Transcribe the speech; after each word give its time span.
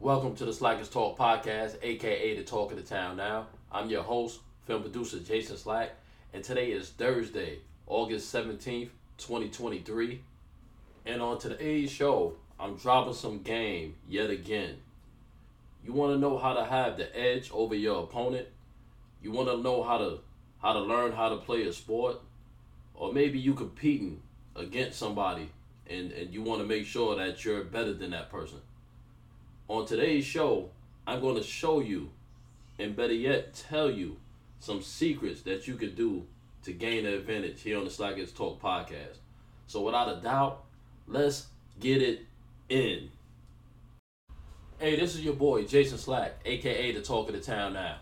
Welcome 0.00 0.36
to 0.36 0.44
the 0.44 0.52
Slackers 0.52 0.88
Talk 0.88 1.18
podcast, 1.18 1.74
aka 1.82 2.36
the 2.36 2.44
Talk 2.44 2.70
of 2.70 2.76
the 2.76 2.84
Town 2.84 3.16
Now. 3.16 3.48
I'm 3.72 3.90
your 3.90 4.04
host, 4.04 4.38
film 4.64 4.82
producer 4.82 5.18
Jason 5.18 5.56
Slack, 5.56 5.90
and 6.32 6.44
today 6.44 6.70
is 6.70 6.90
Thursday, 6.90 7.58
August 7.88 8.32
17th, 8.32 8.90
2023. 9.18 10.20
And 11.04 11.20
on 11.20 11.40
today's 11.40 11.90
show, 11.90 12.36
I'm 12.60 12.76
dropping 12.76 13.14
some 13.14 13.42
game 13.42 13.96
yet 14.08 14.30
again. 14.30 14.76
You 15.84 15.94
want 15.94 16.12
to 16.12 16.18
know 16.20 16.38
how 16.38 16.54
to 16.54 16.64
have 16.64 16.96
the 16.96 17.18
edge 17.18 17.50
over 17.52 17.74
your 17.74 18.04
opponent? 18.04 18.46
You 19.20 19.32
want 19.32 19.48
to 19.48 19.56
know 19.56 19.82
how 19.82 19.98
to 19.98 20.20
how 20.62 20.74
to 20.74 20.80
learn 20.80 21.10
how 21.10 21.30
to 21.30 21.38
play 21.38 21.64
a 21.64 21.72
sport? 21.72 22.20
Or 22.94 23.12
maybe 23.12 23.40
you 23.40 23.52
competing 23.52 24.22
against 24.54 24.96
somebody 24.96 25.50
and, 25.90 26.12
and 26.12 26.32
you 26.32 26.42
want 26.42 26.60
to 26.60 26.68
make 26.68 26.86
sure 26.86 27.16
that 27.16 27.44
you're 27.44 27.64
better 27.64 27.94
than 27.94 28.12
that 28.12 28.30
person. 28.30 28.60
On 29.70 29.84
today's 29.84 30.24
show, 30.24 30.70
I'm 31.06 31.20
going 31.20 31.36
to 31.36 31.42
show 31.42 31.80
you, 31.80 32.08
and 32.78 32.96
better 32.96 33.12
yet, 33.12 33.52
tell 33.52 33.90
you 33.90 34.16
some 34.60 34.80
secrets 34.80 35.42
that 35.42 35.68
you 35.68 35.74
could 35.74 35.94
do 35.94 36.24
to 36.62 36.72
gain 36.72 37.04
an 37.04 37.12
advantage 37.12 37.60
here 37.60 37.76
on 37.76 37.84
the 37.84 37.90
Slackers 37.90 38.32
Talk 38.32 38.62
podcast. 38.62 39.18
So, 39.66 39.82
without 39.82 40.08
a 40.08 40.22
doubt, 40.22 40.64
let's 41.06 41.48
get 41.80 42.00
it 42.00 42.24
in. 42.70 43.10
Hey, 44.78 44.98
this 44.98 45.14
is 45.14 45.22
your 45.22 45.34
boy 45.34 45.64
Jason 45.64 45.98
Slack, 45.98 46.40
aka 46.46 46.92
the 46.92 47.02
Talk 47.02 47.28
of 47.28 47.34
the 47.34 47.40
Town 47.42 47.74
Now. 47.74 47.98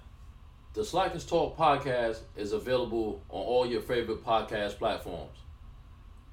The 0.74 0.84
Slackers 0.84 1.26
Talk 1.26 1.56
podcast 1.56 2.20
is 2.36 2.52
available 2.52 3.22
on 3.28 3.42
all 3.42 3.66
your 3.66 3.80
favorite 3.80 4.24
podcast 4.24 4.78
platforms. 4.78 5.36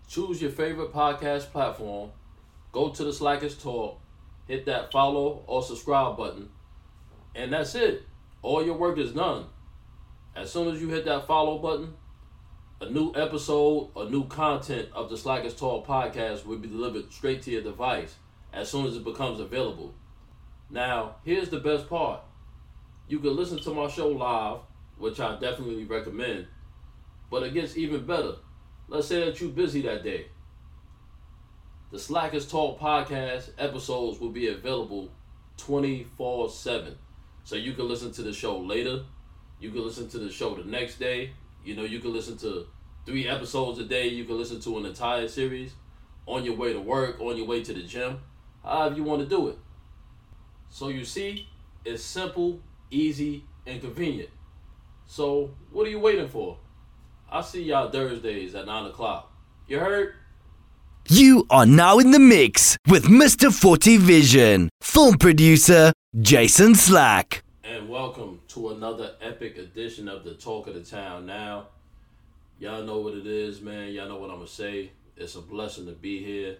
Choose 0.07 0.43
your 0.43 0.51
favorite 0.51 0.93
podcast 0.93 1.51
platform, 1.51 2.11
go 2.71 2.89
to 2.89 3.03
the 3.03 3.13
Slackers 3.13 3.57
Talk, 3.57 3.99
hit 4.47 4.65
that 4.65 4.91
follow 4.91 5.43
or 5.47 5.63
subscribe 5.63 6.17
button, 6.17 6.49
and 7.35 7.53
that's 7.53 7.75
it. 7.75 8.03
All 8.41 8.65
your 8.65 8.77
work 8.77 8.97
is 8.97 9.11
done. 9.11 9.45
As 10.35 10.51
soon 10.51 10.73
as 10.73 10.81
you 10.81 10.89
hit 10.89 11.05
that 11.05 11.27
follow 11.27 11.59
button, 11.59 11.93
a 12.81 12.89
new 12.89 13.13
episode 13.15 13.91
or 13.95 14.09
new 14.09 14.27
content 14.27 14.89
of 14.93 15.09
the 15.09 15.17
Slackers 15.17 15.55
Talk 15.55 15.87
podcast 15.87 16.45
will 16.45 16.57
be 16.57 16.67
delivered 16.67 17.13
straight 17.13 17.41
to 17.43 17.51
your 17.51 17.61
device 17.61 18.15
as 18.51 18.69
soon 18.69 18.85
as 18.85 18.97
it 18.97 19.03
becomes 19.03 19.39
available. 19.39 19.93
Now, 20.69 21.15
here's 21.23 21.49
the 21.49 21.59
best 21.59 21.87
part. 21.87 22.21
You 23.07 23.19
can 23.19 23.35
listen 23.35 23.59
to 23.59 23.73
my 23.73 23.87
show 23.87 24.09
live, 24.09 24.59
which 24.97 25.19
I 25.19 25.39
definitely 25.39 25.85
recommend, 25.85 26.47
but 27.29 27.43
it 27.43 27.53
gets 27.53 27.77
even 27.77 28.05
better. 28.05 28.35
Let's 28.87 29.07
say 29.07 29.23
that 29.23 29.39
you're 29.39 29.51
busy 29.51 29.81
that 29.83 30.03
day. 30.03 30.27
The 31.93 31.99
Slackers 31.99 32.47
Talk 32.47 32.79
podcast 32.79 33.51
episodes 33.59 34.19
will 34.19 34.31
be 34.31 34.47
available 34.47 35.11
24 35.57 36.49
7. 36.49 36.95
So 37.43 37.55
you 37.55 37.73
can 37.73 37.87
listen 37.87 38.11
to 38.13 38.23
the 38.23 38.33
show 38.33 38.57
later. 38.57 39.03
You 39.59 39.69
can 39.69 39.85
listen 39.85 40.09
to 40.09 40.17
the 40.17 40.31
show 40.31 40.55
the 40.55 40.63
next 40.63 40.95
day. 40.95 41.33
You 41.63 41.75
know, 41.75 41.83
you 41.83 41.99
can 41.99 42.11
listen 42.11 42.35
to 42.37 42.65
three 43.05 43.27
episodes 43.27 43.77
a 43.77 43.83
day. 43.83 44.07
You 44.07 44.25
can 44.25 44.39
listen 44.39 44.59
to 44.61 44.79
an 44.79 44.87
entire 44.87 45.27
series 45.27 45.73
on 46.25 46.43
your 46.43 46.55
way 46.55 46.73
to 46.73 46.79
work, 46.79 47.21
on 47.21 47.37
your 47.37 47.45
way 47.45 47.63
to 47.63 47.71
the 47.71 47.83
gym, 47.83 48.21
however 48.63 48.95
you 48.95 49.03
want 49.03 49.21
to 49.21 49.27
do 49.27 49.49
it. 49.49 49.59
So 50.71 50.89
you 50.89 51.05
see, 51.05 51.47
it's 51.85 52.01
simple, 52.01 52.59
easy, 52.89 53.43
and 53.67 53.79
convenient. 53.79 54.31
So 55.05 55.51
what 55.71 55.85
are 55.85 55.91
you 55.91 55.99
waiting 55.99 56.27
for? 56.27 56.57
I'll 57.29 57.43
see 57.43 57.61
y'all 57.61 57.91
Thursdays 57.91 58.55
at 58.55 58.65
9 58.65 58.87
o'clock. 58.87 59.31
You 59.67 59.77
heard? 59.77 60.15
You 61.09 61.45
are 61.49 61.65
now 61.65 61.99
in 61.99 62.11
the 62.11 62.19
mix 62.19 62.77
with 62.87 63.07
Mr. 63.07 63.51
40 63.51 63.97
Vision, 63.97 64.69
film 64.79 65.17
producer 65.17 65.91
Jason 66.21 66.75
Slack. 66.75 67.43
And 67.65 67.89
welcome 67.89 68.39
to 68.49 68.69
another 68.69 69.15
epic 69.21 69.57
edition 69.57 70.07
of 70.07 70.23
the 70.23 70.33
Talk 70.33 70.67
of 70.67 70.75
the 70.75 70.81
Town 70.81 71.25
Now. 71.25 71.67
Y'all 72.57 72.83
know 72.83 72.99
what 72.99 73.15
it 73.15 73.27
is, 73.27 73.59
man. 73.59 73.91
Y'all 73.91 74.07
know 74.07 74.15
what 74.15 74.29
I'm 74.29 74.37
going 74.37 74.47
to 74.47 74.53
say. 74.53 74.91
It's 75.17 75.35
a 75.35 75.41
blessing 75.41 75.87
to 75.87 75.91
be 75.91 76.23
here. 76.23 76.55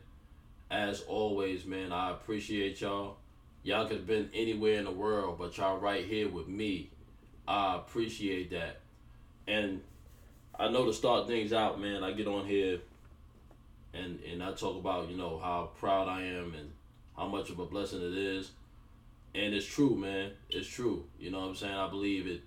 As 0.70 1.04
always, 1.08 1.66
man, 1.66 1.94
I 1.94 2.12
appreciate 2.12 2.82
y'all. 2.82 3.16
Y'all 3.64 3.88
could 3.88 3.98
have 3.98 4.08
been 4.08 4.30
anywhere 4.34 4.78
in 4.78 4.84
the 4.84 4.92
world, 4.92 5.38
but 5.40 5.56
y'all 5.58 5.78
right 5.78 6.04
here 6.04 6.28
with 6.28 6.50
me. 6.50 6.90
I 7.48 7.78
appreciate 7.78 8.52
that. 8.52 8.82
And 9.48 9.80
I 10.60 10.68
know 10.68 10.86
to 10.86 10.94
start 10.94 11.28
things 11.28 11.54
out, 11.54 11.80
man, 11.80 12.04
I 12.04 12.12
get 12.12 12.28
on 12.28 12.46
here 12.46 12.80
and 14.24 14.32
and 14.32 14.44
I 14.44 14.54
talk 14.54 14.78
about 14.78 15.10
you 15.10 15.18
know 15.18 15.40
how 15.40 15.72
proud 15.80 16.08
I 16.08 16.24
am 16.24 16.54
and 16.58 16.72
how 17.18 17.28
much 17.28 17.50
of 17.50 17.60
a 17.60 17.66
blessing 17.66 18.02
it 18.02 18.18
is, 18.18 18.52
and 19.36 19.54
it's 19.54 19.66
true, 19.66 19.96
man. 19.96 20.32
It's 20.50 20.68
true. 20.68 21.06
You 21.20 21.32
know 21.32 21.42
what 21.42 21.50
I'm 21.50 21.56
saying? 21.56 21.74
I 21.74 21.90
believe 21.90 22.28
it 22.28 22.42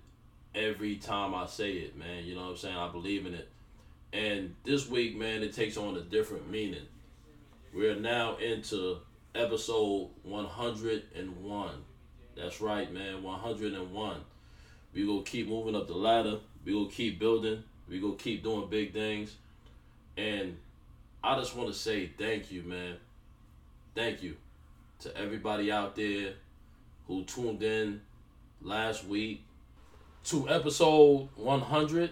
every 0.55 0.95
time 0.95 1.35
I 1.35 1.45
say 1.45 1.73
it, 1.73 1.97
man. 1.97 2.25
You 2.25 2.35
know 2.35 2.43
what 2.43 2.51
I'm 2.51 2.57
saying? 2.57 2.75
I 2.75 2.91
believe 2.91 3.25
in 3.25 3.33
it. 3.33 3.49
And 4.13 4.55
this 4.63 4.89
week, 4.89 5.17
man, 5.17 5.43
it 5.43 5.53
takes 5.53 5.77
on 5.77 5.95
a 5.97 6.01
different 6.01 6.49
meaning. 6.49 6.85
We're 7.73 7.95
now 7.95 8.37
into 8.37 8.97
episode 9.35 10.09
101. 10.23 11.71
That's 12.35 12.61
right, 12.61 12.91
man. 12.91 13.23
101. 13.23 14.17
We 14.93 15.05
gonna 15.05 15.23
keep 15.23 15.47
moving 15.47 15.75
up 15.75 15.87
the 15.87 15.93
ladder. 15.93 16.39
We 16.65 16.73
gonna 16.73 16.89
keep 16.89 17.19
building. 17.19 17.63
We 17.87 17.99
gonna 17.99 18.15
keep 18.15 18.43
doing 18.43 18.69
big 18.69 18.93
things. 18.93 19.35
And 20.17 20.57
I 21.23 21.37
just 21.39 21.55
want 21.55 21.69
to 21.69 21.75
say 21.75 22.11
thank 22.17 22.51
you, 22.51 22.63
man. 22.63 22.97
Thank 23.95 24.21
you 24.23 24.37
to 24.99 25.15
everybody 25.17 25.71
out 25.71 25.95
there 25.95 26.33
who 27.07 27.23
tuned 27.23 27.63
in 27.63 28.01
last 28.61 29.05
week 29.05 29.43
to 30.25 30.49
episode 30.49 31.29
100 31.35 32.11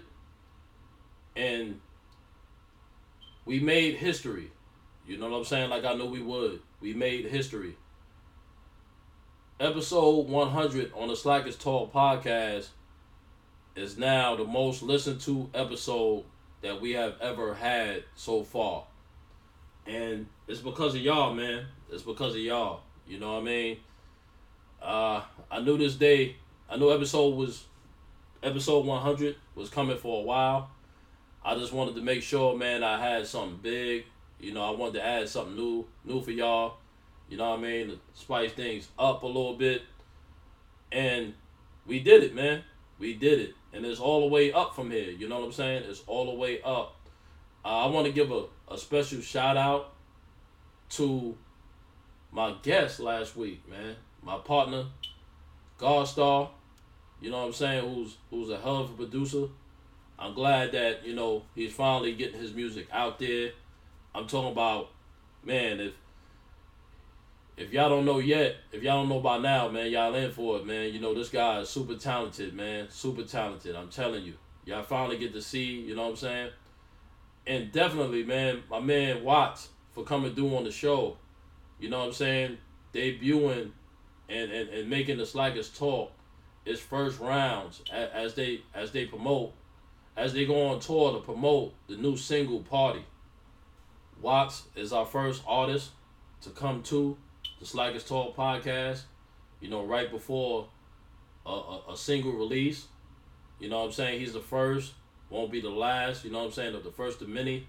and 1.35 1.79
we 3.45 3.59
made 3.59 3.95
history. 3.95 4.51
You 5.05 5.17
know 5.17 5.29
what 5.29 5.37
I'm 5.37 5.45
saying? 5.45 5.69
Like 5.69 5.85
I 5.85 5.93
knew 5.93 6.05
we 6.05 6.21
would. 6.21 6.61
We 6.81 6.93
made 6.93 7.25
history. 7.25 7.75
Episode 9.59 10.27
100 10.27 10.91
on 10.95 11.07
the 11.09 11.15
Slackers 11.15 11.55
Talk 11.55 11.93
podcast 11.93 12.69
is 13.75 13.97
now 13.97 14.35
the 14.35 14.45
most 14.45 14.81
listened 14.81 15.21
to 15.21 15.49
episode 15.53 16.23
that 16.61 16.81
we 16.81 16.91
have 16.93 17.15
ever 17.21 17.53
had 17.53 18.03
so 18.15 18.43
far. 18.43 18.85
And 19.85 20.27
it's 20.47 20.61
because 20.61 20.95
of 20.95 21.01
y'all, 21.01 21.33
man. 21.33 21.65
It's 21.91 22.03
because 22.03 22.35
of 22.35 22.41
y'all. 22.41 22.81
You 23.07 23.19
know 23.19 23.33
what 23.33 23.41
I 23.41 23.45
mean? 23.45 23.77
Uh, 24.81 25.21
I 25.49 25.61
knew 25.61 25.77
this 25.77 25.95
day, 25.95 26.35
I 26.69 26.77
knew 26.77 26.91
episode 26.91 27.35
was, 27.35 27.65
episode 28.41 28.85
100 28.85 29.35
was 29.55 29.69
coming 29.69 29.97
for 29.97 30.21
a 30.21 30.23
while. 30.23 30.69
I 31.43 31.55
just 31.55 31.73
wanted 31.73 31.95
to 31.95 32.01
make 32.01 32.23
sure, 32.23 32.57
man, 32.57 32.83
I 32.83 32.99
had 32.99 33.27
something 33.27 33.59
big. 33.61 34.05
You 34.39 34.53
know, 34.53 34.63
I 34.63 34.71
wanted 34.71 34.95
to 34.95 35.05
add 35.05 35.29
something 35.29 35.55
new, 35.55 35.85
new 36.03 36.21
for 36.21 36.31
y'all. 36.31 36.77
You 37.29 37.37
know 37.37 37.51
what 37.51 37.59
I 37.59 37.61
mean? 37.61 37.99
Spice 38.13 38.51
things 38.51 38.87
up 38.97 39.23
a 39.23 39.27
little 39.27 39.55
bit. 39.55 39.83
And 40.91 41.33
we 41.85 41.99
did 41.99 42.23
it, 42.23 42.35
man. 42.35 42.63
We 42.99 43.13
did 43.13 43.39
it. 43.39 43.53
And 43.73 43.85
it's 43.85 43.99
all 43.99 44.21
the 44.21 44.27
way 44.27 44.51
up 44.51 44.75
from 44.75 44.91
here. 44.91 45.11
You 45.11 45.27
know 45.27 45.39
what 45.39 45.45
I'm 45.45 45.51
saying? 45.51 45.83
It's 45.87 46.03
all 46.07 46.25
the 46.25 46.35
way 46.35 46.61
up. 46.63 46.95
Uh, 47.65 47.85
I 47.85 47.87
want 47.87 48.05
to 48.05 48.13
give 48.13 48.31
a, 48.31 48.43
a 48.69 48.77
special 48.77 49.21
shout 49.21 49.57
out 49.57 49.91
to 50.91 51.35
my 52.31 52.53
guest 52.61 52.99
last 52.99 53.35
week, 53.35 53.67
man. 53.67 53.95
My 54.21 54.37
partner, 54.37 54.85
Godstar. 55.79 56.49
You 57.19 57.31
know 57.31 57.39
what 57.39 57.47
I'm 57.47 57.53
saying? 57.53 57.89
Who's 57.91 58.17
who's 58.29 58.51
a 58.51 58.59
hell 58.59 58.81
of 58.81 58.91
a 58.91 58.93
producer. 58.93 59.47
I'm 60.19 60.33
glad 60.33 60.73
that, 60.73 61.05
you 61.05 61.15
know, 61.15 61.43
he's 61.55 61.73
finally 61.73 62.13
getting 62.13 62.39
his 62.39 62.53
music 62.53 62.87
out 62.91 63.19
there. 63.19 63.51
I'm 64.13 64.27
talking 64.27 64.51
about, 64.51 64.91
man, 65.43 65.79
if 65.79 65.93
if 67.57 67.73
y'all 67.73 67.89
don't 67.89 68.05
know 68.05 68.19
yet, 68.19 68.57
if 68.71 68.83
y'all 68.83 69.01
don't 69.01 69.09
know 69.09 69.21
by 69.21 69.39
now, 69.39 69.69
man, 69.69 69.89
y'all 69.89 70.13
in 70.13 70.31
for 70.31 70.57
it, 70.57 70.67
man. 70.67 70.93
You 70.93 70.99
know, 70.99 71.15
this 71.15 71.29
guy 71.29 71.61
is 71.61 71.69
super 71.69 71.95
talented, 71.95 72.53
man. 72.53 72.87
Super 72.91 73.23
talented. 73.23 73.75
I'm 73.75 73.89
telling 73.89 74.23
you. 74.23 74.35
Y'all 74.65 74.83
finally 74.83 75.17
get 75.17 75.33
to 75.33 75.41
see, 75.41 75.81
you 75.81 75.95
know 75.95 76.03
what 76.03 76.09
I'm 76.09 76.15
saying? 76.15 76.49
And 77.47 77.71
definitely, 77.71 78.23
man, 78.23 78.63
my 78.69 78.79
man 78.79 79.23
Watts 79.23 79.69
for 79.91 80.03
coming 80.03 80.33
through 80.35 80.55
on 80.57 80.63
the 80.63 80.71
show. 80.71 81.17
You 81.79 81.89
know 81.89 81.99
what 81.99 82.07
I'm 82.07 82.13
saying? 82.13 82.57
Debuting 82.93 83.71
and, 84.29 84.51
and, 84.51 84.69
and 84.69 84.89
making 84.89 85.17
the 85.17 85.25
Slackers 85.25 85.69
talk 85.69 86.11
its 86.65 86.81
first 86.81 87.19
rounds 87.19 87.83
as 87.91 88.33
they 88.33 88.61
as 88.73 88.91
they 88.91 89.05
promote 89.05 89.53
as 90.17 90.33
they 90.33 90.45
go 90.45 90.67
on 90.67 90.79
tour 90.79 91.13
to 91.13 91.19
promote 91.19 91.73
the 91.87 91.97
new 91.97 92.15
single 92.17 92.61
party. 92.61 93.05
Watts 94.21 94.63
is 94.75 94.93
our 94.93 95.05
first 95.05 95.43
artist 95.45 95.91
to 96.41 96.49
come 96.49 96.81
to 96.83 97.17
the 97.59 97.65
Slackers 97.65 98.05
Talk 98.05 98.35
podcast, 98.35 99.01
you 99.59 99.69
know, 99.69 99.83
right 99.83 100.09
before 100.09 100.67
a, 101.45 101.49
a, 101.49 101.81
a, 101.91 101.97
single 101.97 102.31
release. 102.31 102.87
You 103.59 103.69
know 103.69 103.79
what 103.79 103.85
I'm 103.87 103.91
saying? 103.91 104.19
He's 104.19 104.33
the 104.33 104.39
first, 104.39 104.93
won't 105.29 105.51
be 105.51 105.61
the 105.61 105.69
last, 105.69 106.23
you 106.23 106.31
know 106.31 106.39
what 106.39 106.45
I'm 106.45 106.51
saying, 106.51 106.75
of 106.75 106.83
the 106.83 106.91
first 106.91 107.21
of 107.21 107.29
many. 107.29 107.67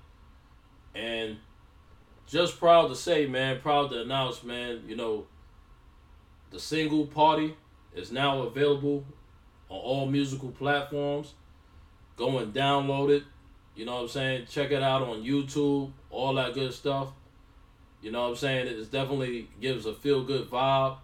And 0.94 1.38
just 2.26 2.58
proud 2.58 2.88
to 2.88 2.96
say, 2.96 3.26
man, 3.26 3.60
proud 3.60 3.90
to 3.90 4.02
announce, 4.02 4.42
man, 4.42 4.82
you 4.86 4.96
know, 4.96 5.26
the 6.50 6.58
single 6.58 7.06
Party 7.06 7.56
is 7.94 8.12
now 8.12 8.42
available 8.42 9.04
on 9.68 9.78
all 9.78 10.06
musical 10.06 10.50
platforms. 10.50 11.34
Go 12.16 12.38
and 12.38 12.52
download 12.52 13.10
it. 13.10 13.24
You 13.74 13.84
know 13.84 13.96
what 13.96 14.02
I'm 14.02 14.08
saying? 14.08 14.46
Check 14.48 14.70
it 14.70 14.82
out 14.82 15.02
on 15.02 15.22
YouTube, 15.22 15.92
all 16.10 16.34
that 16.34 16.54
good 16.54 16.72
stuff. 16.72 17.08
You 18.00 18.10
know 18.10 18.22
what 18.22 18.28
I'm 18.30 18.36
saying? 18.36 18.66
It 18.68 18.90
definitely 18.90 19.48
gives 19.60 19.84
a 19.84 19.92
feel 19.92 20.24
good 20.24 20.50
vibe. 20.50 20.96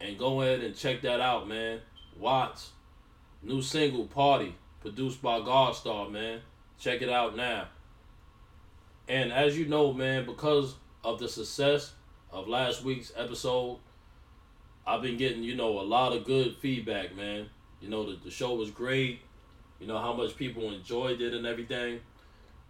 And 0.00 0.18
go 0.18 0.42
ahead 0.42 0.60
and 0.60 0.76
check 0.76 1.00
that 1.02 1.20
out, 1.20 1.48
man. 1.48 1.80
Watts, 2.18 2.72
new 3.42 3.62
single 3.62 4.04
Party, 4.06 4.54
produced 4.82 5.22
by 5.22 5.40
Godstar, 5.40 6.10
man. 6.10 6.40
Check 6.78 7.02
it 7.02 7.08
out 7.08 7.36
now. 7.36 7.68
And 9.08 9.32
as 9.32 9.58
you 9.58 9.66
know, 9.66 9.92
man, 9.92 10.26
because 10.26 10.74
of 11.04 11.18
the 11.18 11.28
success 11.28 11.92
of 12.30 12.48
last 12.48 12.84
week's 12.84 13.12
episode, 13.16 13.78
I've 14.86 15.02
been 15.02 15.16
getting, 15.16 15.42
you 15.42 15.54
know, 15.54 15.80
a 15.80 15.82
lot 15.82 16.12
of 16.12 16.24
good 16.24 16.56
feedback, 16.56 17.16
man. 17.16 17.48
You 17.80 17.88
know, 17.88 18.10
the, 18.10 18.18
the 18.24 18.30
show 18.30 18.54
was 18.54 18.70
great. 18.70 19.20
You 19.80 19.86
know, 19.86 19.98
how 19.98 20.12
much 20.12 20.36
people 20.36 20.72
enjoyed 20.72 21.20
it 21.20 21.34
and 21.34 21.46
everything. 21.46 22.00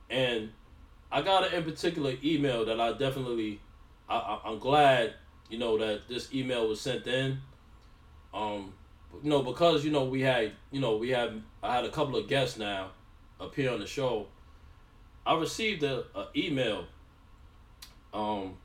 And 0.09 0.51
I 1.11 1.23
got 1.23 1.47
an 1.47 1.55
in 1.55 1.65
particular 1.65 2.15
email 2.23 2.65
that 2.67 2.81
I 2.81 2.93
definitely, 2.93 3.61
I, 4.09 4.17
I, 4.17 4.41
I'm 4.47 4.59
glad, 4.59 5.15
you 5.51 5.59
know, 5.59 5.79
that 5.79 6.09
this 6.09 6.33
email 6.35 6.69
was 6.69 6.81
sent 6.81 7.07
in. 7.07 7.39
Um, 8.33 8.73
you 9.23 9.31
know, 9.31 9.43
because, 9.43 9.85
you 9.85 9.91
know, 9.91 10.05
we 10.05 10.23
had, 10.23 10.53
you 10.71 10.81
know, 10.81 10.97
we 10.97 11.11
had, 11.11 11.43
I 11.63 11.75
had 11.75 11.85
a 11.85 11.91
couple 11.91 12.17
of 12.17 12.29
guests 12.29 12.59
now 12.59 12.91
appear 13.41 13.71
on 13.71 13.81
the 13.81 13.87
show. 13.87 14.27
I 15.27 15.37
received 15.39 15.83
a, 15.83 16.05
a 16.15 16.29
email 16.35 16.87
um, 18.13 18.57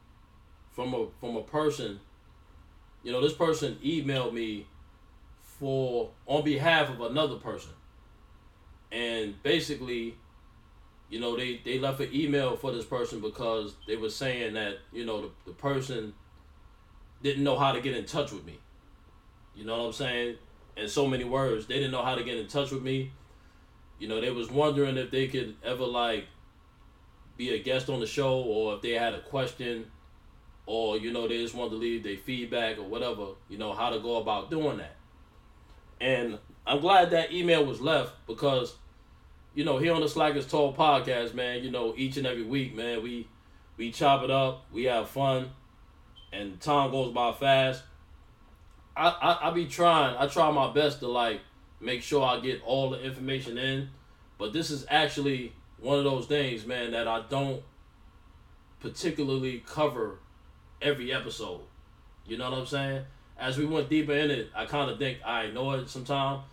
from 0.72 0.94
a 0.94 1.08
from 1.20 1.36
a 1.36 1.44
person. 1.44 2.00
You 3.04 3.12
know, 3.12 3.22
this 3.22 3.34
person 3.34 3.78
emailed 3.84 4.34
me 4.34 4.66
for 5.44 6.10
on 6.26 6.44
behalf 6.44 6.90
of 6.90 7.02
another 7.02 7.36
person, 7.36 7.72
and 8.92 9.42
basically, 9.44 10.16
you 11.10 11.20
know, 11.20 11.38
they 11.38 11.62
they 11.64 11.80
left 11.80 12.00
an 12.00 12.10
email 12.14 12.58
for 12.58 12.72
this 12.72 12.86
person 12.86 13.22
because 13.22 13.76
they 13.88 13.96
were 13.96 14.10
saying 14.10 14.54
that 14.56 14.80
you 14.92 15.06
know 15.06 15.22
the, 15.22 15.30
the 15.46 15.54
person 15.54 16.14
didn't 17.22 17.44
know 17.44 17.58
how 17.58 17.72
to 17.72 17.82
get 17.82 17.96
in 17.96 18.06
touch 18.06 18.32
with 18.32 18.46
me. 18.46 18.60
You 19.58 19.66
know 19.66 19.78
what 19.78 19.86
I'm 19.88 19.94
saying? 19.94 20.36
In 20.78 20.88
so 20.88 21.08
many 21.08 21.24
words, 21.24 21.66
they 21.66 21.76
didn't 21.76 21.92
know 21.92 22.04
how 22.04 22.16
to 22.16 22.24
get 22.24 22.38
in 22.38 22.48
touch 22.48 22.72
with 22.72 22.84
me. 22.84 23.12
You 24.00 24.08
know, 24.08 24.22
they 24.22 24.30
was 24.30 24.52
wondering 24.52 24.96
if 24.98 25.10
they 25.10 25.28
could 25.28 25.56
ever 25.64 25.86
like 25.86 26.26
be 27.38 27.54
a 27.54 27.60
guest 27.60 27.90
on 27.90 28.00
the 28.00 28.08
show 28.08 28.42
or 28.42 28.76
if 28.76 28.82
they 28.82 28.92
had 28.92 29.14
a 29.14 29.22
question 29.22 29.86
or 30.68 30.98
you 30.98 31.14
know 31.14 31.28
they 31.28 31.42
just 31.42 31.56
wanted 31.56 31.72
to 31.72 31.76
leave 31.78 32.04
their 32.04 32.18
feedback 32.18 32.78
or 32.78 32.84
whatever 32.84 33.28
you 33.48 33.58
know 33.58 33.74
how 33.74 33.90
to 33.90 34.00
go 34.00 34.18
about 34.18 34.50
doing 34.50 34.78
that 34.78 34.96
and 36.02 36.38
i'm 36.66 36.80
glad 36.80 37.12
that 37.12 37.32
email 37.32 37.64
was 37.64 37.80
left 37.80 38.14
because 38.28 38.76
you 39.56 39.64
know 39.64 39.78
here 39.78 39.94
on 39.94 40.02
the 40.02 40.10
slackers 40.10 40.46
talk 40.46 40.76
podcast 40.76 41.34
man 41.34 41.64
you 41.64 41.72
know 41.72 41.94
each 41.96 42.18
and 42.18 42.28
every 42.28 42.44
week 42.44 42.76
man 42.76 43.02
we 43.02 43.28
we 43.78 43.92
chop 43.92 44.24
it 44.24 44.32
up 44.32 44.66
we 44.72 44.84
have 44.84 45.08
fun 45.08 45.50
and 46.34 46.60
time 46.60 46.92
goes 46.92 47.14
by 47.14 47.32
fast 47.32 47.84
i 48.98 49.10
i, 49.10 49.50
I 49.50 49.52
be 49.52 49.66
trying 49.66 50.16
i 50.18 50.28
try 50.28 50.50
my 50.52 50.72
best 50.74 51.00
to 51.00 51.08
like 51.08 51.42
make 51.80 52.02
sure 52.02 52.26
i 52.26 52.40
get 52.40 52.62
all 52.64 52.90
the 52.90 53.02
information 53.02 53.58
in 53.58 53.90
but 54.38 54.54
this 54.54 54.70
is 54.70 54.86
actually 54.90 55.54
one 55.80 55.98
of 55.98 56.04
those 56.04 56.26
things, 56.26 56.66
man, 56.66 56.92
that 56.92 57.08
I 57.08 57.24
don't 57.30 57.62
particularly 58.80 59.64
cover 59.66 60.20
every 60.82 61.12
episode. 61.14 61.62
You 62.26 62.38
know 62.38 62.50
what 62.50 62.60
I'm 62.60 62.66
saying? 62.66 63.06
As 63.40 63.58
we 63.58 63.66
went 63.66 63.90
deeper 63.90 64.14
in 64.14 64.32
it, 64.32 64.50
I 64.56 64.66
kind 64.66 64.90
of 64.90 64.98
think 64.98 65.20
I 65.26 65.48
know 65.48 65.72
it 65.72 65.90
sometimes, 65.90 66.44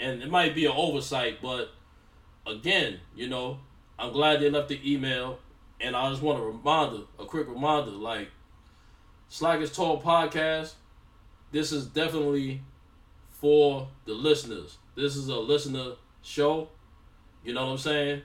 and 0.00 0.22
it 0.22 0.30
might 0.30 0.54
be 0.54 0.66
an 0.66 0.72
oversight, 0.74 1.38
but 1.40 1.70
again, 2.46 3.00
you 3.14 3.28
know, 3.28 3.58
I'm 3.98 4.12
glad 4.12 4.40
they 4.40 4.50
left 4.50 4.68
the 4.68 4.80
email, 4.92 5.38
and 5.80 5.94
I 5.94 6.10
just 6.10 6.22
want 6.22 6.40
a 6.40 6.42
reminder, 6.42 7.04
a 7.18 7.24
quick 7.24 7.48
reminder, 7.48 7.92
like 7.92 8.30
Slackers 9.28 9.72
Talk 9.72 10.02
podcast. 10.02 10.74
This 11.52 11.70
is 11.70 11.86
definitely 11.86 12.62
for 13.30 13.88
the 14.04 14.12
listeners. 14.14 14.78
This 14.96 15.16
is 15.16 15.28
a 15.28 15.36
listener 15.36 15.92
show. 16.22 16.68
You 17.44 17.54
know 17.54 17.66
what 17.66 17.72
I'm 17.72 17.78
saying? 17.78 18.22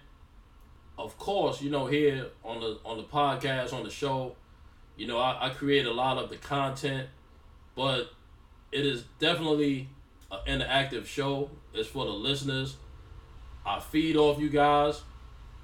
of 0.98 1.18
course, 1.18 1.62
you 1.62 1.70
know, 1.70 1.86
here 1.86 2.28
on 2.44 2.60
the 2.60 2.80
on 2.84 2.98
the 2.98 3.04
podcast, 3.04 3.72
on 3.74 3.84
the 3.84 3.90
show, 3.90 4.36
you 4.96 5.08
know, 5.08 5.20
I, 5.20 5.48
I 5.48 5.50
create 5.50 5.86
a 5.86 5.94
lot 5.94 6.18
of 6.18 6.30
the 6.30 6.38
content, 6.38 7.08
but 7.76 8.10
it 8.72 8.86
is 8.86 9.04
definitely 9.20 9.90
an 10.32 10.60
interactive 10.60 11.06
show. 11.06 11.52
It's 11.74 11.88
for 11.88 12.06
the 12.06 12.12
listeners. 12.12 12.78
I 13.66 13.80
feed 13.80 14.16
off 14.16 14.40
you 14.40 14.50
guys. 14.50 15.02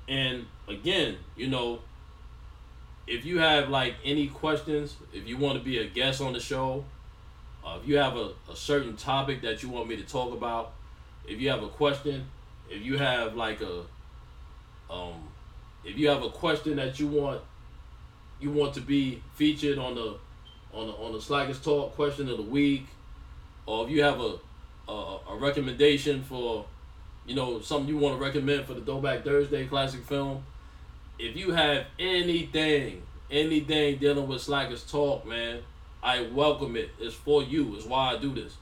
And 0.07 0.45
again, 0.67 1.17
you 1.35 1.47
know, 1.47 1.79
if 3.07 3.25
you 3.25 3.39
have 3.39 3.69
like 3.69 3.95
any 4.03 4.27
questions, 4.27 4.95
if 5.13 5.27
you 5.27 5.37
want 5.37 5.57
to 5.57 5.63
be 5.63 5.79
a 5.79 5.87
guest 5.87 6.21
on 6.21 6.33
the 6.33 6.39
show, 6.39 6.85
uh, 7.65 7.79
if 7.81 7.87
you 7.87 7.97
have 7.97 8.15
a, 8.15 8.31
a 8.51 8.55
certain 8.55 8.95
topic 8.95 9.41
that 9.41 9.63
you 9.63 9.69
want 9.69 9.87
me 9.87 9.95
to 9.95 10.03
talk 10.03 10.33
about, 10.33 10.73
if 11.27 11.39
you 11.39 11.49
have 11.49 11.63
a 11.63 11.69
question, 11.69 12.25
if 12.69 12.83
you 12.83 12.97
have 12.97 13.35
like 13.35 13.61
a 13.61 13.83
um, 14.91 15.27
if 15.83 15.97
you 15.97 16.09
have 16.09 16.23
a 16.23 16.29
question 16.29 16.75
that 16.77 16.99
you 16.99 17.07
want 17.07 17.41
you 18.39 18.51
want 18.51 18.73
to 18.73 18.81
be 18.81 19.21
featured 19.35 19.77
on 19.77 19.95
the 19.95 20.17
on 20.73 20.87
the 20.87 20.93
on 20.93 21.13
the 21.13 21.21
Slackers 21.21 21.59
Talk 21.61 21.95
question 21.95 22.29
of 22.29 22.37
the 22.37 22.43
week, 22.43 22.87
or 23.65 23.85
if 23.85 23.91
you 23.91 24.03
have 24.03 24.19
a 24.19 24.35
a, 24.87 25.19
a 25.29 25.37
recommendation 25.37 26.23
for 26.23 26.65
you 27.25 27.35
know 27.35 27.61
something 27.61 27.87
you 27.87 27.97
want 27.97 28.17
to 28.17 28.23
recommend 28.23 28.65
for 28.65 28.73
the 28.73 28.81
Throwback 28.81 29.23
Thursday 29.23 29.65
classic 29.65 30.03
film, 30.03 30.43
if 31.17 31.35
you 31.37 31.51
have 31.51 31.85
anything 31.97 33.03
anything 33.31 33.97
dealing 33.97 34.27
with 34.27 34.41
Slackers 34.41 34.83
Talk, 34.83 35.25
man, 35.25 35.59
I 36.03 36.27
welcome 36.33 36.75
it. 36.75 36.89
It's 36.99 37.15
for 37.15 37.41
you. 37.41 37.75
It's 37.75 37.85
why 37.85 38.13
I 38.13 38.17
do 38.17 38.33
this. 38.33 38.57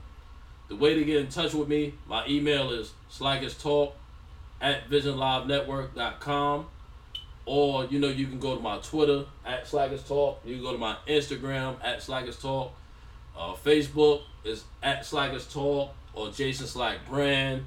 The 0.70 0.76
way 0.76 0.94
to 0.94 1.04
get 1.04 1.18
in 1.18 1.28
touch 1.28 1.56
with 1.56 1.68
me, 1.68 1.96
my 2.08 2.26
email 2.28 2.70
is 2.70 2.94
slackerstalk 3.12 3.94
at 4.62 4.88
visionlivenetwork.com. 4.90 6.68
Or, 7.48 7.86
you 7.86 8.00
know, 8.00 8.08
you 8.08 8.28
can 8.28 8.40
go 8.40 8.56
to 8.56 8.62
my 8.62 8.78
Twitter 8.78 9.26
at 9.44 9.68
Slackers. 9.68 10.08
You 10.46 10.56
can 10.56 10.62
go 10.62 10.72
to 10.72 10.78
my 10.78 10.96
Instagram 11.08 11.84
at 11.84 12.04
Slackers. 12.04 12.38
Uh, 12.46 12.70
Facebook 13.56 14.22
is 14.46 14.64
at 14.84 15.04
Slackers 15.04 15.54
or 15.56 16.30
Jason 16.32 16.68
Slack 16.68 17.00
Brand. 17.10 17.66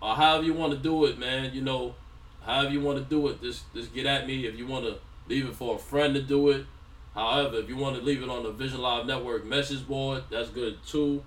Or 0.00 0.14
however 0.14 0.44
you 0.44 0.54
want 0.54 0.72
to 0.74 0.78
do 0.78 1.06
it, 1.06 1.18
man. 1.18 1.52
You 1.52 1.62
know, 1.62 1.96
however 2.42 2.70
you 2.70 2.80
want 2.80 2.98
to 2.98 3.04
do 3.04 3.26
it, 3.28 3.42
just, 3.42 3.72
just 3.74 3.92
get 3.92 4.06
at 4.06 4.28
me. 4.28 4.46
If 4.46 4.56
you 4.56 4.66
want 4.68 4.84
to 4.84 4.98
leave 5.28 5.48
it 5.48 5.56
for 5.56 5.74
a 5.74 5.78
friend 5.78 6.14
to 6.14 6.22
do 6.22 6.50
it. 6.50 6.66
However, 7.14 7.56
if 7.56 7.68
you 7.68 7.76
want 7.76 7.96
to 7.96 8.02
leave 8.02 8.22
it 8.22 8.28
on 8.28 8.42
the 8.42 8.50
Vision 8.50 8.80
Live 8.80 9.06
Network 9.06 9.44
message 9.44 9.86
board, 9.86 10.24
that's 10.30 10.48
good 10.48 10.78
too. 10.86 11.22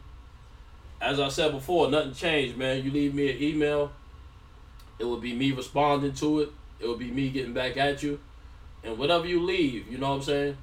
As 1.00 1.20
I 1.20 1.30
said 1.30 1.52
before, 1.52 1.90
nothing 1.92 2.14
changed, 2.14 2.58
man. 2.58 2.84
You 2.84 2.92
leave 2.92 3.14
me 3.14 3.30
an 3.32 3.42
email, 3.42 3.92
it 4.98 5.04
will 5.04 5.20
be 5.20 5.34
me 5.34 5.52
responding 5.52 6.14
to 6.14 6.42
it. 6.42 6.50
It 6.80 6.88
will 6.88 6.98
be 6.98 7.12
me 7.12 7.30
getting 7.30 7.54
back 7.54 7.78
at 7.78 8.02
you. 8.02 8.20
And 8.84 8.98
whatever 8.98 9.28
you 9.28 9.42
leave, 9.42 9.88
you 9.92 9.98
know 9.98 10.10
what 10.10 10.16
I'm 10.16 10.22
saying? 10.24 10.58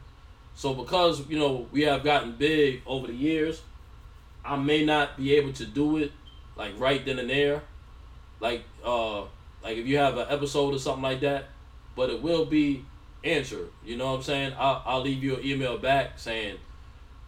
So 0.54 0.74
because, 0.74 1.28
you 1.28 1.38
know, 1.38 1.66
we 1.72 1.82
have 1.82 2.04
gotten 2.04 2.32
big 2.32 2.82
over 2.86 3.06
the 3.06 3.14
years, 3.14 3.62
I 4.44 4.56
may 4.56 4.84
not 4.84 5.16
be 5.16 5.34
able 5.34 5.52
to 5.54 5.66
do 5.66 5.98
it 5.98 6.12
like 6.56 6.78
right 6.78 7.04
then 7.04 7.18
and 7.18 7.30
there. 7.30 7.62
Like 8.40 8.64
uh 8.84 9.22
like 9.62 9.76
if 9.76 9.86
you 9.86 9.98
have 9.98 10.16
an 10.16 10.26
episode 10.28 10.74
or 10.74 10.78
something 10.78 11.02
like 11.02 11.20
that, 11.20 11.46
but 11.96 12.10
it 12.10 12.22
will 12.22 12.44
be 12.44 12.84
answered. 13.24 13.68
You 13.84 13.96
know 13.96 14.10
what 14.10 14.16
I'm 14.18 14.22
saying? 14.22 14.54
I'll, 14.58 14.82
I'll 14.84 15.00
leave 15.02 15.22
you 15.22 15.36
an 15.36 15.44
email 15.44 15.78
back 15.78 16.18
saying, 16.18 16.56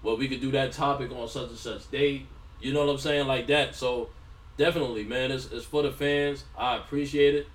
well, 0.02 0.16
we 0.16 0.28
could 0.28 0.40
do 0.40 0.50
that 0.52 0.72
topic 0.72 1.10
on 1.12 1.28
such 1.28 1.48
and 1.48 1.58
such 1.58 1.90
date. 1.90 2.26
You 2.60 2.72
know 2.72 2.84
what 2.84 2.92
I'm 2.92 2.98
saying? 2.98 3.26
Like 3.26 3.46
that. 3.48 3.74
So 3.74 4.10
definitely, 4.56 5.04
man, 5.04 5.30
it's, 5.30 5.50
it's 5.50 5.64
for 5.64 5.82
the 5.82 5.90
fans. 5.90 6.44
I 6.56 6.76
appreciate 6.76 7.34
it. 7.34 7.46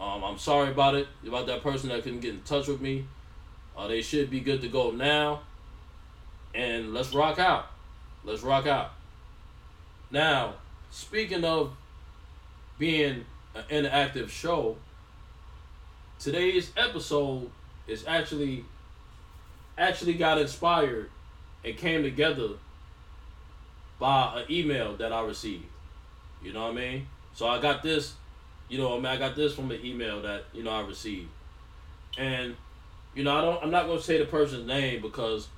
Um, 0.00 0.24
I'm 0.24 0.38
sorry 0.38 0.70
about 0.70 0.94
it, 0.94 1.08
about 1.26 1.46
that 1.46 1.62
person 1.62 1.90
that 1.90 2.02
couldn't 2.02 2.20
get 2.20 2.34
in 2.34 2.40
touch 2.42 2.68
with 2.68 2.80
me. 2.80 3.06
Uh, 3.76 3.86
they 3.86 4.02
should 4.02 4.30
be 4.30 4.40
good 4.40 4.62
to 4.62 4.68
go 4.68 4.90
now. 4.90 5.40
And 6.54 6.94
let's 6.94 7.14
rock 7.14 7.38
out. 7.38 7.66
Let's 8.24 8.42
rock 8.42 8.66
out. 8.66 8.92
Now, 10.10 10.54
speaking 10.90 11.44
of 11.44 11.72
being 12.78 13.24
an 13.54 13.84
interactive 13.84 14.30
show, 14.30 14.76
today's 16.18 16.72
episode 16.76 17.50
is 17.86 18.04
actually 18.06 18.64
actually 19.78 20.14
got 20.14 20.38
inspired 20.38 21.10
and 21.64 21.76
came 21.76 22.02
together 22.02 22.50
by 23.98 24.40
an 24.40 24.44
email 24.50 24.96
that 24.96 25.12
I 25.12 25.22
received. 25.22 25.64
You 26.42 26.52
know 26.52 26.62
what 26.62 26.72
I 26.72 26.74
mean? 26.74 27.06
So 27.34 27.46
I 27.46 27.60
got 27.60 27.82
this 27.82 28.14
you 28.70 28.78
know, 28.78 28.92
I 28.92 28.96
mean, 28.96 29.06
I 29.06 29.16
got 29.16 29.34
this 29.34 29.52
from 29.52 29.70
an 29.72 29.84
email 29.84 30.22
that 30.22 30.44
you 30.54 30.62
know 30.62 30.70
I 30.70 30.82
received, 30.82 31.28
and 32.16 32.54
you 33.14 33.24
know, 33.24 33.36
I 33.36 33.40
don't. 33.40 33.62
I'm 33.64 33.70
not 33.70 33.86
gonna 33.86 34.00
say 34.00 34.18
the 34.18 34.26
person's 34.26 34.66
name 34.66 35.02
because 35.02 35.48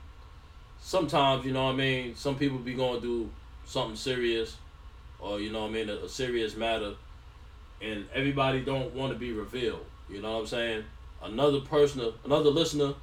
sometimes, 0.80 1.44
you 1.44 1.52
know 1.52 1.66
what 1.66 1.72
I 1.72 1.76
mean, 1.76 2.16
some 2.16 2.36
people 2.36 2.58
be 2.58 2.74
going 2.74 3.00
to 3.00 3.06
do 3.06 3.30
something 3.66 3.96
serious 3.96 4.56
or, 5.20 5.40
you 5.40 5.52
know 5.52 5.62
what 5.62 5.70
I 5.70 5.74
mean, 5.74 5.88
a, 5.88 5.94
a 5.94 6.08
serious 6.08 6.56
matter. 6.56 6.94
And 7.80 8.06
everybody 8.12 8.60
don't 8.60 8.92
want 8.94 9.12
to 9.12 9.18
be 9.18 9.32
revealed. 9.32 9.84
You 10.10 10.20
know 10.20 10.32
what 10.32 10.40
I'm 10.40 10.46
saying? 10.46 10.84
Another 11.22 11.60
person, 11.60 12.12
another 12.24 12.50
listener 12.50 12.94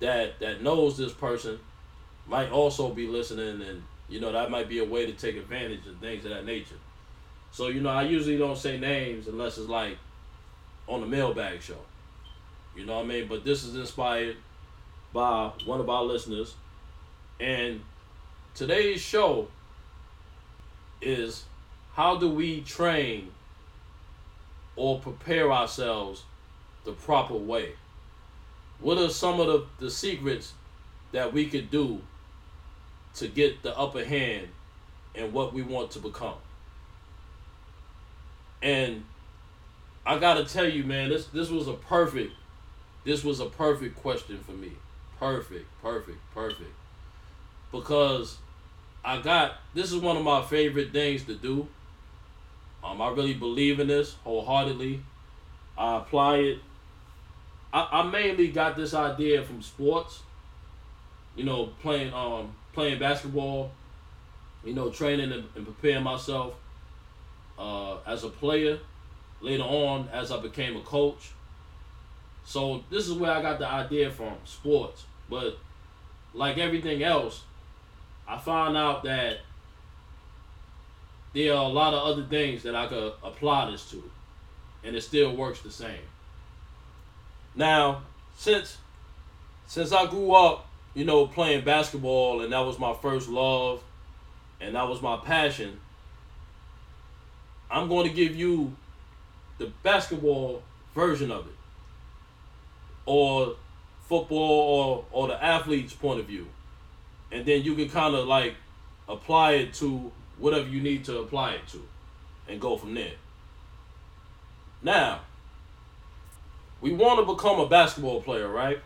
that 0.00 0.38
that 0.40 0.62
knows 0.62 0.96
this 0.96 1.12
person 1.12 1.58
might 2.26 2.50
also 2.50 2.90
be 2.90 3.06
listening 3.06 3.62
and 3.62 3.82
you 4.08 4.20
know 4.20 4.32
that 4.32 4.50
might 4.50 4.68
be 4.68 4.78
a 4.78 4.84
way 4.84 5.06
to 5.06 5.12
take 5.12 5.36
advantage 5.36 5.86
of 5.86 5.96
things 5.96 6.24
of 6.24 6.30
that 6.30 6.44
nature. 6.44 6.76
So, 7.50 7.68
you 7.68 7.80
know, 7.80 7.90
I 7.90 8.02
usually 8.02 8.38
don't 8.38 8.58
say 8.58 8.78
names 8.78 9.26
unless 9.26 9.58
it's 9.58 9.68
like 9.68 9.98
on 10.86 11.00
the 11.00 11.06
mailbag 11.06 11.62
show. 11.62 11.78
You 12.76 12.86
know 12.86 12.96
what 12.96 13.04
I 13.04 13.08
mean? 13.08 13.28
But 13.28 13.44
this 13.44 13.64
is 13.64 13.74
inspired 13.74 14.36
by 15.12 15.50
one 15.64 15.80
of 15.80 15.88
our 15.88 16.04
listeners. 16.04 16.54
And 17.40 17.80
today's 18.54 19.00
show 19.00 19.48
is 21.00 21.44
how 21.94 22.16
do 22.18 22.28
we 22.28 22.60
train 22.62 23.32
or 24.76 25.00
prepare 25.00 25.52
ourselves 25.52 26.22
the 26.84 26.92
proper 26.92 27.34
way? 27.34 27.72
What 28.80 28.98
are 28.98 29.08
some 29.08 29.40
of 29.40 29.46
the, 29.46 29.66
the 29.78 29.90
secrets 29.90 30.52
that 31.12 31.32
we 31.32 31.46
could 31.46 31.70
do 31.70 32.00
to 33.16 33.28
get 33.28 33.62
the 33.62 33.76
upper 33.76 34.04
hand 34.04 34.48
in 35.14 35.32
what 35.32 35.52
we 35.52 35.62
want 35.62 35.90
to 35.92 35.98
become? 35.98 36.36
And 38.62 39.04
I 40.06 40.18
gotta 40.18 40.44
tell 40.44 40.68
you, 40.68 40.84
man, 40.84 41.10
this 41.10 41.26
this 41.26 41.50
was 41.50 41.68
a 41.68 41.74
perfect 41.74 42.32
this 43.04 43.24
was 43.24 43.40
a 43.40 43.46
perfect 43.46 43.96
question 43.96 44.38
for 44.38 44.52
me. 44.52 44.72
Perfect, 45.18 45.66
perfect, 45.82 46.18
perfect. 46.34 46.70
Because 47.72 48.38
I 49.04 49.20
got 49.20 49.54
this 49.74 49.92
is 49.92 49.98
one 49.98 50.16
of 50.16 50.24
my 50.24 50.42
favorite 50.42 50.92
things 50.92 51.24
to 51.24 51.34
do. 51.34 51.68
Um, 52.82 53.00
I 53.00 53.08
really 53.10 53.34
believe 53.34 53.80
in 53.80 53.88
this 53.88 54.14
wholeheartedly. 54.24 55.02
I 55.76 55.98
apply 55.98 56.36
it. 56.36 56.58
I, 57.72 57.88
I 57.90 58.02
mainly 58.04 58.48
got 58.48 58.76
this 58.76 58.94
idea 58.94 59.42
from 59.42 59.62
sports. 59.62 60.22
You 61.36 61.44
know, 61.44 61.66
playing 61.80 62.12
um 62.12 62.54
playing 62.72 62.98
basketball. 62.98 63.72
You 64.64 64.74
know, 64.74 64.90
training 64.90 65.32
and, 65.32 65.44
and 65.54 65.64
preparing 65.64 66.02
myself 66.02 66.54
uh, 67.58 67.98
as 68.06 68.24
a 68.24 68.28
player. 68.28 68.78
Later 69.40 69.62
on, 69.62 70.08
as 70.12 70.32
I 70.32 70.40
became 70.40 70.76
a 70.76 70.80
coach. 70.80 71.30
So 72.44 72.82
this 72.90 73.06
is 73.06 73.12
where 73.14 73.30
I 73.30 73.40
got 73.40 73.58
the 73.58 73.68
idea 73.68 74.10
from, 74.10 74.34
sports. 74.44 75.04
But 75.30 75.58
like 76.34 76.58
everything 76.58 77.02
else, 77.02 77.44
I 78.26 78.38
found 78.38 78.76
out 78.76 79.04
that 79.04 79.38
there 81.34 81.54
are 81.54 81.64
a 81.64 81.68
lot 81.68 81.94
of 81.94 82.02
other 82.02 82.24
things 82.24 82.62
that 82.64 82.74
I 82.74 82.86
could 82.86 83.12
apply 83.22 83.70
this 83.70 83.90
to, 83.90 84.02
and 84.82 84.96
it 84.96 85.02
still 85.02 85.36
works 85.36 85.60
the 85.60 85.70
same. 85.70 86.00
Now, 87.58 88.02
since 88.36 88.78
since 89.66 89.92
I 89.92 90.06
grew 90.06 90.32
up, 90.32 90.68
you 90.94 91.04
know, 91.04 91.26
playing 91.26 91.64
basketball, 91.64 92.40
and 92.40 92.52
that 92.52 92.60
was 92.60 92.78
my 92.78 92.94
first 92.94 93.28
love, 93.28 93.82
and 94.60 94.76
that 94.76 94.88
was 94.88 95.02
my 95.02 95.16
passion. 95.16 95.80
I'm 97.68 97.88
going 97.88 98.08
to 98.08 98.14
give 98.14 98.36
you 98.36 98.76
the 99.58 99.72
basketball 99.82 100.62
version 100.94 101.32
of 101.32 101.48
it, 101.48 101.56
or 103.06 103.56
football, 104.08 104.38
or 104.40 105.04
or 105.10 105.26
the 105.26 105.44
athlete's 105.44 105.92
point 105.92 106.20
of 106.20 106.26
view, 106.26 106.46
and 107.32 107.44
then 107.44 107.64
you 107.64 107.74
can 107.74 107.88
kind 107.88 108.14
of 108.14 108.28
like 108.28 108.54
apply 109.08 109.54
it 109.54 109.74
to 109.74 110.12
whatever 110.38 110.68
you 110.68 110.80
need 110.80 111.04
to 111.06 111.18
apply 111.18 111.54
it 111.54 111.66
to, 111.72 111.82
and 112.48 112.60
go 112.60 112.76
from 112.76 112.94
there. 112.94 113.16
Now, 114.80 115.22
we 116.80 116.92
want 116.92 117.18
to 117.20 117.34
become 117.34 117.60
a 117.60 117.68
basketball 117.68 118.22
player, 118.22 118.48
right? 118.48 118.78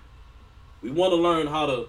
We 0.82 0.90
want 0.90 1.12
to 1.12 1.16
learn 1.16 1.46
how 1.46 1.66
to 1.66 1.88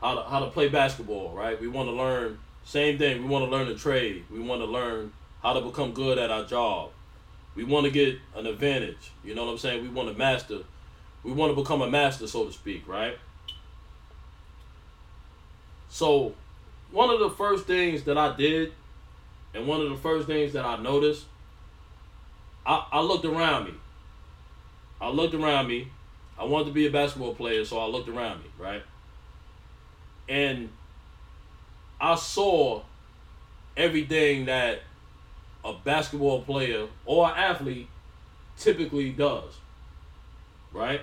how 0.00 0.14
to 0.14 0.22
how 0.22 0.40
to 0.40 0.46
play 0.46 0.68
basketball, 0.68 1.32
right? 1.34 1.60
We 1.60 1.68
want 1.68 1.88
to 1.88 1.92
learn 1.92 2.38
same 2.64 2.98
thing. 2.98 3.22
We 3.22 3.28
want 3.28 3.44
to 3.44 3.50
learn 3.50 3.68
a 3.68 3.74
trade. 3.74 4.24
We 4.30 4.40
want 4.40 4.60
to 4.60 4.66
learn 4.66 5.12
how 5.42 5.54
to 5.54 5.60
become 5.60 5.92
good 5.92 6.18
at 6.18 6.30
our 6.30 6.44
job. 6.44 6.90
We 7.54 7.64
want 7.64 7.86
to 7.86 7.90
get 7.90 8.18
an 8.34 8.46
advantage. 8.46 9.12
You 9.24 9.34
know 9.34 9.46
what 9.46 9.52
I'm 9.52 9.58
saying? 9.58 9.82
We 9.82 9.88
want 9.88 10.08
to 10.08 10.18
master. 10.18 10.58
We 11.22 11.32
want 11.32 11.56
to 11.56 11.60
become 11.60 11.80
a 11.80 11.90
master, 11.90 12.26
so 12.26 12.44
to 12.44 12.52
speak, 12.52 12.86
right? 12.86 13.16
So, 15.88 16.34
one 16.90 17.10
of 17.10 17.20
the 17.20 17.30
first 17.30 17.66
things 17.66 18.02
that 18.04 18.18
I 18.18 18.36
did, 18.36 18.72
and 19.54 19.66
one 19.66 19.80
of 19.80 19.88
the 19.88 19.96
first 19.96 20.26
things 20.26 20.52
that 20.52 20.64
I 20.64 20.76
noticed, 20.76 21.24
I, 22.66 22.86
I 22.92 23.00
looked 23.00 23.24
around 23.24 23.64
me. 23.64 23.74
I 25.00 25.08
looked 25.08 25.34
around 25.34 25.68
me. 25.68 25.88
I 26.38 26.44
wanted 26.44 26.66
to 26.66 26.72
be 26.72 26.86
a 26.86 26.90
basketball 26.90 27.34
player, 27.34 27.64
so 27.64 27.78
I 27.78 27.86
looked 27.86 28.08
around 28.08 28.42
me, 28.42 28.50
right? 28.58 28.82
And 30.28 30.70
I 32.00 32.14
saw 32.14 32.82
everything 33.76 34.46
that 34.46 34.80
a 35.64 35.72
basketball 35.72 36.42
player 36.42 36.86
or 37.04 37.28
an 37.28 37.36
athlete 37.36 37.88
typically 38.58 39.10
does. 39.10 39.54
Right? 40.72 41.00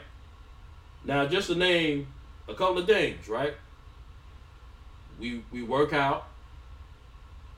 Now 1.04 1.26
just 1.26 1.48
to 1.48 1.56
name 1.56 2.08
a 2.48 2.54
couple 2.54 2.80
of 2.80 2.88
things, 2.88 3.28
right? 3.28 3.54
We 5.20 5.44
we 5.52 5.64
work 5.64 5.94
out, 5.94 6.28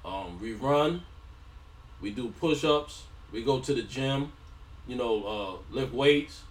um, 0.04 0.40
we 0.42 0.54
run, 0.54 1.04
we 2.02 2.12
do 2.12 2.30
push-ups, 2.40 3.04
we 3.32 3.44
go 3.44 3.60
to 3.60 3.74
the 3.74 3.82
gym, 3.84 4.32
you 4.88 4.96
know, 4.96 5.24
uh, 5.24 5.74
lift 5.74 5.94
weights, 5.94 6.42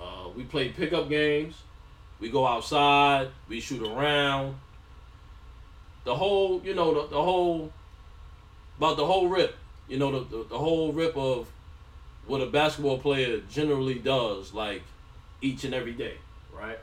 uh, 0.00 0.28
we 0.36 0.44
play 0.44 0.70
pickup 0.70 1.08
games, 1.08 1.54
we 2.20 2.30
go 2.30 2.46
outside, 2.46 3.28
we 3.48 3.60
shoot 3.60 3.82
around. 3.82 4.56
The 6.04 6.14
whole, 6.14 6.62
you 6.64 6.74
know, 6.74 6.94
the, 6.94 7.08
the 7.08 7.22
whole 7.22 7.72
about 8.78 8.96
the 8.96 9.04
whole 9.06 9.28
rip. 9.28 9.56
You 9.88 9.98
know, 9.98 10.12
the, 10.12 10.36
the, 10.36 10.44
the 10.44 10.58
whole 10.58 10.92
rip 10.92 11.16
of 11.16 11.48
what 12.26 12.40
a 12.40 12.46
basketball 12.46 12.98
player 12.98 13.40
generally 13.50 13.98
does, 13.98 14.52
like 14.52 14.82
each 15.40 15.64
and 15.64 15.74
every 15.74 15.92
day, 15.92 16.14
right? 16.56 16.78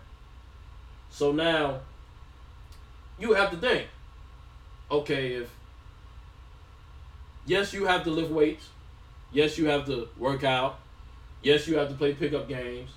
So 1.10 1.32
now 1.32 1.82
you 3.20 3.34
have 3.34 3.52
to 3.52 3.58
think, 3.58 3.88
okay, 4.90 5.34
if 5.34 5.50
yes, 7.46 7.74
you 7.74 7.86
have 7.86 8.04
to 8.04 8.10
lift 8.10 8.32
weights, 8.32 8.70
yes, 9.36 9.58
you 9.58 9.68
have 9.68 9.86
to 9.86 10.08
work 10.18 10.44
out, 10.44 10.80
yes, 11.44 11.68
you 11.68 11.78
have 11.78 11.90
to 11.90 11.94
play 11.94 12.14
pickup 12.14 12.48
games, 12.48 12.90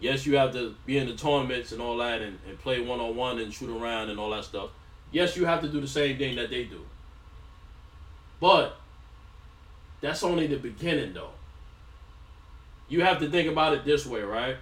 yes, 0.00 0.26
you 0.26 0.36
have 0.36 0.52
to 0.52 0.74
be 0.84 0.98
in 0.98 1.06
the 1.06 1.14
tournaments 1.14 1.72
and 1.72 1.80
all 1.80 1.96
that 1.98 2.20
and, 2.20 2.38
and 2.46 2.58
play 2.58 2.80
one 2.80 3.00
on 3.00 3.14
one 3.14 3.38
and 3.38 3.54
shoot 3.54 3.70
around 3.70 4.10
and 4.10 4.18
all 4.18 4.30
that 4.30 4.44
stuff. 4.44 4.70
Yes, 5.12 5.36
you 5.36 5.46
have 5.46 5.62
to 5.62 5.68
do 5.68 5.80
the 5.80 5.86
same 5.86 6.18
thing 6.18 6.34
that 6.36 6.50
they 6.50 6.64
do. 6.64 6.80
But 8.40 8.76
that's 10.00 10.24
only 10.24 10.48
the 10.48 10.56
beginning, 10.56 11.14
though. 11.14 11.30
You 12.88 13.02
have 13.02 13.20
to 13.20 13.30
think 13.30 13.48
about 13.48 13.74
it 13.74 13.84
this 13.84 14.04
way, 14.04 14.22
right? 14.22 14.56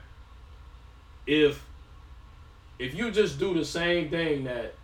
If 1.27 1.65
if 2.79 2.95
you 2.95 3.11
just 3.11 3.39
do 3.39 3.55
the 3.55 3.65
same 3.65 4.11
thing 4.11 4.45
that 4.45 4.75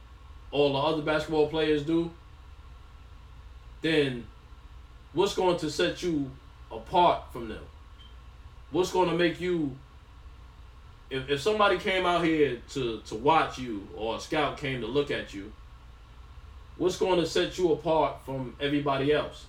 all 0.50 0.72
the 0.72 0.78
other 0.78 1.02
basketball 1.02 1.48
players 1.48 1.82
do, 1.82 2.10
then 3.82 4.26
what's 5.12 5.34
going 5.34 5.58
to 5.58 5.70
set 5.70 6.02
you 6.02 6.30
apart 6.70 7.32
from 7.32 7.48
them? 7.48 7.64
What's 8.70 8.92
going 8.92 9.08
to 9.08 9.16
make 9.16 9.40
you 9.40 9.76
if, 11.10 11.28
if 11.28 11.40
somebody 11.40 11.76
came 11.78 12.06
out 12.06 12.24
here 12.24 12.58
to, 12.70 13.00
to 13.00 13.14
watch 13.16 13.58
you 13.58 13.86
or 13.96 14.16
a 14.16 14.20
scout 14.20 14.56
came 14.56 14.80
to 14.80 14.86
look 14.86 15.10
at 15.10 15.34
you, 15.34 15.52
what's 16.76 16.96
going 16.96 17.18
to 17.18 17.26
set 17.26 17.58
you 17.58 17.72
apart 17.72 18.24
from 18.24 18.54
everybody 18.60 19.12
else 19.12 19.46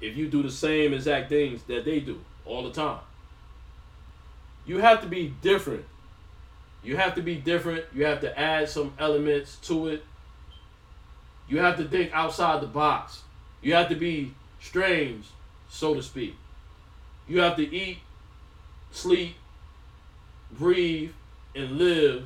if 0.00 0.16
you 0.16 0.28
do 0.28 0.42
the 0.42 0.50
same 0.50 0.94
exact 0.94 1.28
things 1.28 1.62
that 1.64 1.84
they 1.84 2.00
do 2.00 2.20
all 2.46 2.62
the 2.62 2.72
time? 2.72 3.00
You 4.64 4.78
have 4.78 5.00
to 5.02 5.08
be 5.08 5.34
different. 5.42 5.84
You 6.84 6.96
have 6.96 7.16
to 7.16 7.22
be 7.22 7.34
different. 7.34 7.84
You 7.92 8.04
have 8.06 8.20
to 8.20 8.38
add 8.38 8.68
some 8.68 8.94
elements 8.98 9.56
to 9.62 9.88
it. 9.88 10.04
You 11.48 11.58
have 11.58 11.76
to 11.78 11.84
think 11.84 12.12
outside 12.12 12.62
the 12.62 12.68
box. 12.68 13.22
You 13.60 13.74
have 13.74 13.88
to 13.88 13.96
be 13.96 14.34
strange, 14.62 15.26
so 15.68 15.94
to 15.94 16.02
speak. 16.02 16.36
You 17.28 17.40
have 17.40 17.56
to 17.56 17.74
eat, 17.74 17.98
sleep, 18.90 19.34
breathe, 20.52 21.12
and 21.54 21.72
live 21.72 22.24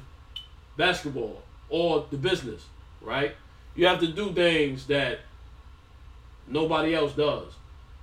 basketball 0.77 1.43
or 1.69 2.07
the 2.11 2.17
business, 2.17 2.67
right? 3.01 3.35
You 3.75 3.87
have 3.87 4.01
to 4.01 4.07
do 4.07 4.33
things 4.33 4.87
that 4.87 5.21
nobody 6.47 6.95
else 6.95 7.13
does. 7.13 7.53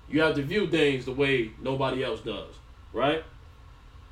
You 0.10 0.22
have 0.22 0.36
to 0.36 0.42
view 0.42 0.68
things 0.68 1.06
the 1.06 1.14
way 1.14 1.52
nobody 1.62 2.04
else 2.04 2.20
does, 2.20 2.54
right? 2.92 3.24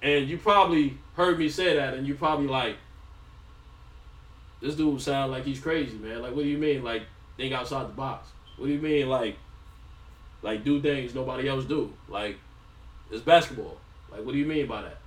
And 0.02 0.28
you 0.28 0.38
probably 0.38 0.98
heard 1.16 1.38
me 1.38 1.50
say 1.50 1.76
that, 1.76 1.94
and 1.94 2.08
you 2.08 2.16
probably 2.16 2.48
like, 2.48 2.78
this 4.62 4.76
dude 4.76 5.02
sound 5.02 5.32
like 5.32 5.44
he's 5.44 5.60
crazy, 5.60 5.98
man. 5.98 6.22
Like, 6.22 6.36
what 6.36 6.44
do 6.44 6.50
you 6.50 6.58
mean? 6.58 6.84
Like, 6.84 7.04
think 7.38 7.54
outside 7.54 7.88
the 7.88 7.94
box. 7.94 8.30
What 8.58 8.68
do 8.68 8.74
you 8.74 8.80
mean? 8.80 9.10
Like, 9.10 9.38
like 10.42 10.64
do 10.64 10.82
things 10.82 11.14
nobody 11.14 11.48
else 11.48 11.66
do. 11.66 11.94
Like, 12.08 12.38
it's 13.12 13.22
basketball. 13.22 13.78
Like, 14.12 14.26
what 14.26 14.34
do 14.34 14.38
you 14.38 14.46
mean 14.46 14.68
by 14.68 14.84
that? 14.84 14.98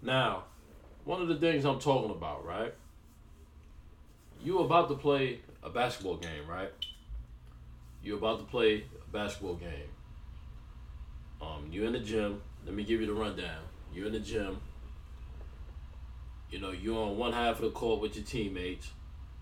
Now, 0.00 0.44
one 1.04 1.20
of 1.20 1.28
the 1.28 1.36
things 1.36 1.64
I'm 1.64 1.78
talking 1.78 2.10
about, 2.10 2.44
right? 2.44 2.74
You 4.42 4.60
about 4.60 4.88
to 4.88 4.94
play 4.94 5.40
a 5.62 5.70
basketball 5.70 6.16
game, 6.16 6.46
right? 6.48 6.72
You're 8.02 8.18
about 8.18 8.40
to 8.40 8.44
play 8.44 8.84
a 9.06 9.12
basketball 9.12 9.54
game. 9.54 9.90
Um, 11.40 11.68
you're 11.70 11.86
in 11.86 11.92
the 11.92 12.00
gym. 12.00 12.40
Let 12.64 12.74
me 12.74 12.84
give 12.84 13.00
you 13.00 13.06
the 13.06 13.12
rundown. 13.12 13.62
You're 13.92 14.06
in 14.06 14.12
the 14.12 14.20
gym. 14.20 14.60
You 16.50 16.60
know, 16.60 16.70
you're 16.70 16.98
on 16.98 17.16
one 17.16 17.32
half 17.32 17.56
of 17.56 17.62
the 17.62 17.70
court 17.70 18.00
with 18.00 18.16
your 18.16 18.24
teammates, 18.24 18.90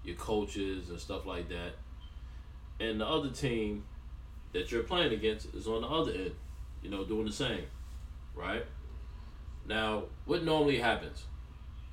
your 0.04 0.16
coaches, 0.16 0.90
and 0.90 0.99
stuff 0.99 1.26
like 1.26 1.49
that. 1.49 1.73
And 2.78 3.00
the 3.00 3.07
other 3.07 3.30
team 3.30 3.85
that 4.52 4.71
you're 4.73 4.83
playing 4.83 5.12
against 5.12 5.54
is 5.54 5.66
on 5.66 5.83
the 5.83 5.88
other 5.88 6.12
end, 6.12 6.33
you 6.83 6.90
know, 6.90 7.04
doing 7.04 7.26
the 7.26 7.33
same, 7.33 7.64
right? 8.35 8.64
Now, 9.66 10.04
what 10.25 10.45
normally 10.45 10.78
happens? 10.78 11.25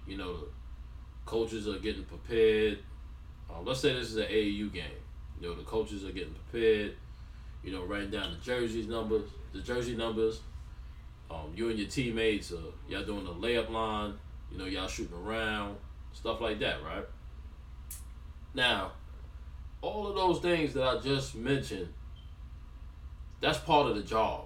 You 0.08 0.18
know, 0.18 0.38
coaches 1.26 1.68
are 1.68 1.80
getting 1.80 2.04
prepared. 2.06 2.80
Um, 3.50 3.66
let's 3.66 3.82
say 3.82 3.94
this 3.94 4.10
is 4.10 4.18
an 4.18 4.28
AAU 4.28 4.74
game. 4.74 4.86
You 5.40 5.48
know, 5.48 5.56
the 5.56 5.64
coaches 5.64 6.04
are 6.04 6.12
getting 6.12 6.34
prepared. 6.34 6.96
You 7.64 7.72
know, 7.72 7.84
writing 7.84 8.10
down 8.10 8.32
the 8.32 8.38
jerseys 8.38 8.88
numbers, 8.88 9.30
the 9.54 9.60
jersey 9.60 9.96
numbers. 9.96 10.42
Um, 11.30 11.52
you 11.56 11.70
and 11.70 11.78
your 11.78 11.90
teammates, 11.90 12.52
uh, 12.54 12.58
y'all 12.88 13.04
doing 13.04 13.26
the 13.26 13.34
layup 13.34 13.70
line. 13.70 14.14
You 14.52 14.58
know, 14.58 14.66
y'all 14.66 14.88
shooting 14.88 15.18
around, 15.18 15.76
stuff 16.14 16.40
like 16.40 16.60
that, 16.60 16.82
right? 16.84 17.04
Now, 18.54 18.94
all 19.82 20.08
of 20.08 20.16
those 20.16 20.40
things 20.40 20.74
that 20.74 20.84
I 20.84 21.00
just 21.00 21.36
mentioned, 21.36 21.90
that's 23.42 23.60
part 23.60 23.88
of 23.88 23.96
the 23.96 24.04
job. 24.04 24.46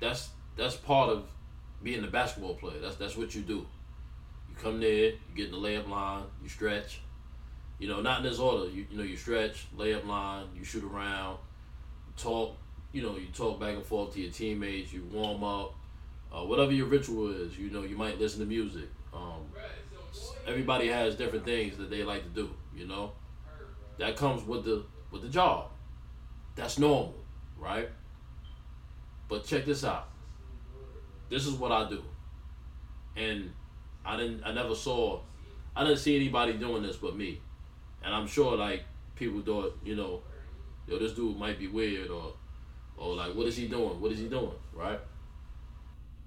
That's 0.00 0.30
that's 0.56 0.76
part 0.76 1.10
of 1.10 1.24
being 1.82 2.02
a 2.04 2.08
basketball 2.08 2.54
player. 2.54 2.80
That's 2.80 2.96
that's 2.96 3.16
what 3.16 3.34
you 3.34 3.42
do. 3.42 3.66
You 4.48 4.54
come 4.60 4.80
there, 4.80 5.06
you 5.06 5.18
get 5.34 5.46
in 5.46 5.52
the 5.52 5.58
layup 5.58 5.88
line, 5.88 6.24
you 6.42 6.48
stretch. 6.48 7.00
You 7.78 7.88
know, 7.88 8.00
not 8.00 8.18
in 8.18 8.24
this 8.24 8.38
order. 8.38 8.68
You 8.70 8.86
you 8.90 8.98
know, 8.98 9.04
you 9.04 9.16
stretch, 9.16 9.66
layup 9.76 10.06
line, 10.06 10.46
you 10.56 10.64
shoot 10.64 10.84
around, 10.84 11.38
talk. 12.16 12.56
You 12.92 13.02
know, 13.02 13.16
you 13.16 13.26
talk 13.34 13.60
back 13.60 13.74
and 13.74 13.84
forth 13.84 14.14
to 14.14 14.20
your 14.20 14.32
teammates. 14.32 14.92
You 14.92 15.04
warm 15.12 15.44
up, 15.44 15.74
uh, 16.32 16.42
whatever 16.44 16.72
your 16.72 16.86
ritual 16.86 17.30
is. 17.32 17.58
You 17.58 17.70
know, 17.70 17.82
you 17.82 17.96
might 17.96 18.18
listen 18.18 18.40
to 18.40 18.46
music. 18.46 18.88
Um, 19.12 19.46
everybody 20.46 20.88
has 20.88 21.14
different 21.14 21.44
things 21.44 21.76
that 21.76 21.90
they 21.90 22.02
like 22.02 22.22
to 22.22 22.30
do. 22.30 22.50
You 22.74 22.86
know, 22.86 23.12
that 23.98 24.16
comes 24.16 24.44
with 24.44 24.64
the 24.64 24.84
with 25.10 25.22
the 25.22 25.28
job. 25.28 25.70
That's 26.56 26.78
normal, 26.78 27.14
right? 27.58 27.88
But 29.28 29.44
check 29.44 29.64
this 29.64 29.84
out. 29.84 30.08
This 31.28 31.46
is 31.46 31.54
what 31.54 31.72
I 31.72 31.88
do, 31.88 32.02
and 33.16 33.52
I 34.04 34.16
didn't. 34.16 34.42
I 34.44 34.52
never 34.52 34.74
saw. 34.74 35.20
I 35.76 35.84
didn't 35.84 35.98
see 35.98 36.16
anybody 36.16 36.54
doing 36.54 36.82
this 36.82 36.96
but 36.96 37.16
me, 37.16 37.40
and 38.02 38.14
I'm 38.14 38.26
sure 38.26 38.56
like 38.56 38.84
people 39.14 39.42
thought, 39.42 39.78
you 39.84 39.96
know, 39.96 40.22
yo, 40.86 40.98
this 40.98 41.12
dude 41.12 41.36
might 41.36 41.58
be 41.58 41.66
weird 41.66 42.10
or, 42.10 42.32
or 42.96 43.14
like, 43.14 43.34
what 43.34 43.46
is 43.46 43.56
he 43.56 43.68
doing? 43.68 44.00
What 44.00 44.12
is 44.12 44.18
he 44.18 44.28
doing? 44.28 44.52
Right. 44.72 45.00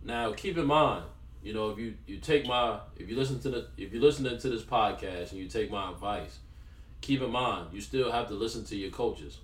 Now, 0.04 0.34
keep 0.34 0.58
in 0.58 0.66
mind, 0.66 1.06
you 1.44 1.54
know, 1.54 1.70
if 1.72 1.80
you 1.80 1.96
you 2.06 2.18
take 2.18 2.46
my 2.46 2.80
if 2.96 3.10
you 3.10 3.16
listen 3.16 3.40
to 3.42 3.50
the 3.50 3.68
if 3.78 3.92
you're 3.92 4.02
listening 4.02 4.38
to 4.38 4.50
this 4.50 4.64
podcast 4.64 5.32
and 5.32 5.40
you 5.40 5.48
take 5.48 5.72
my 5.72 5.90
advice, 5.92 6.40
keep 7.02 7.22
in 7.22 7.32
mind 7.32 7.70
you 7.72 7.82
still 7.82 8.12
have 8.12 8.28
to 8.28 8.34
listen 8.34 8.64
to 8.66 8.76
your 8.76 8.92
coaches, 8.92 9.40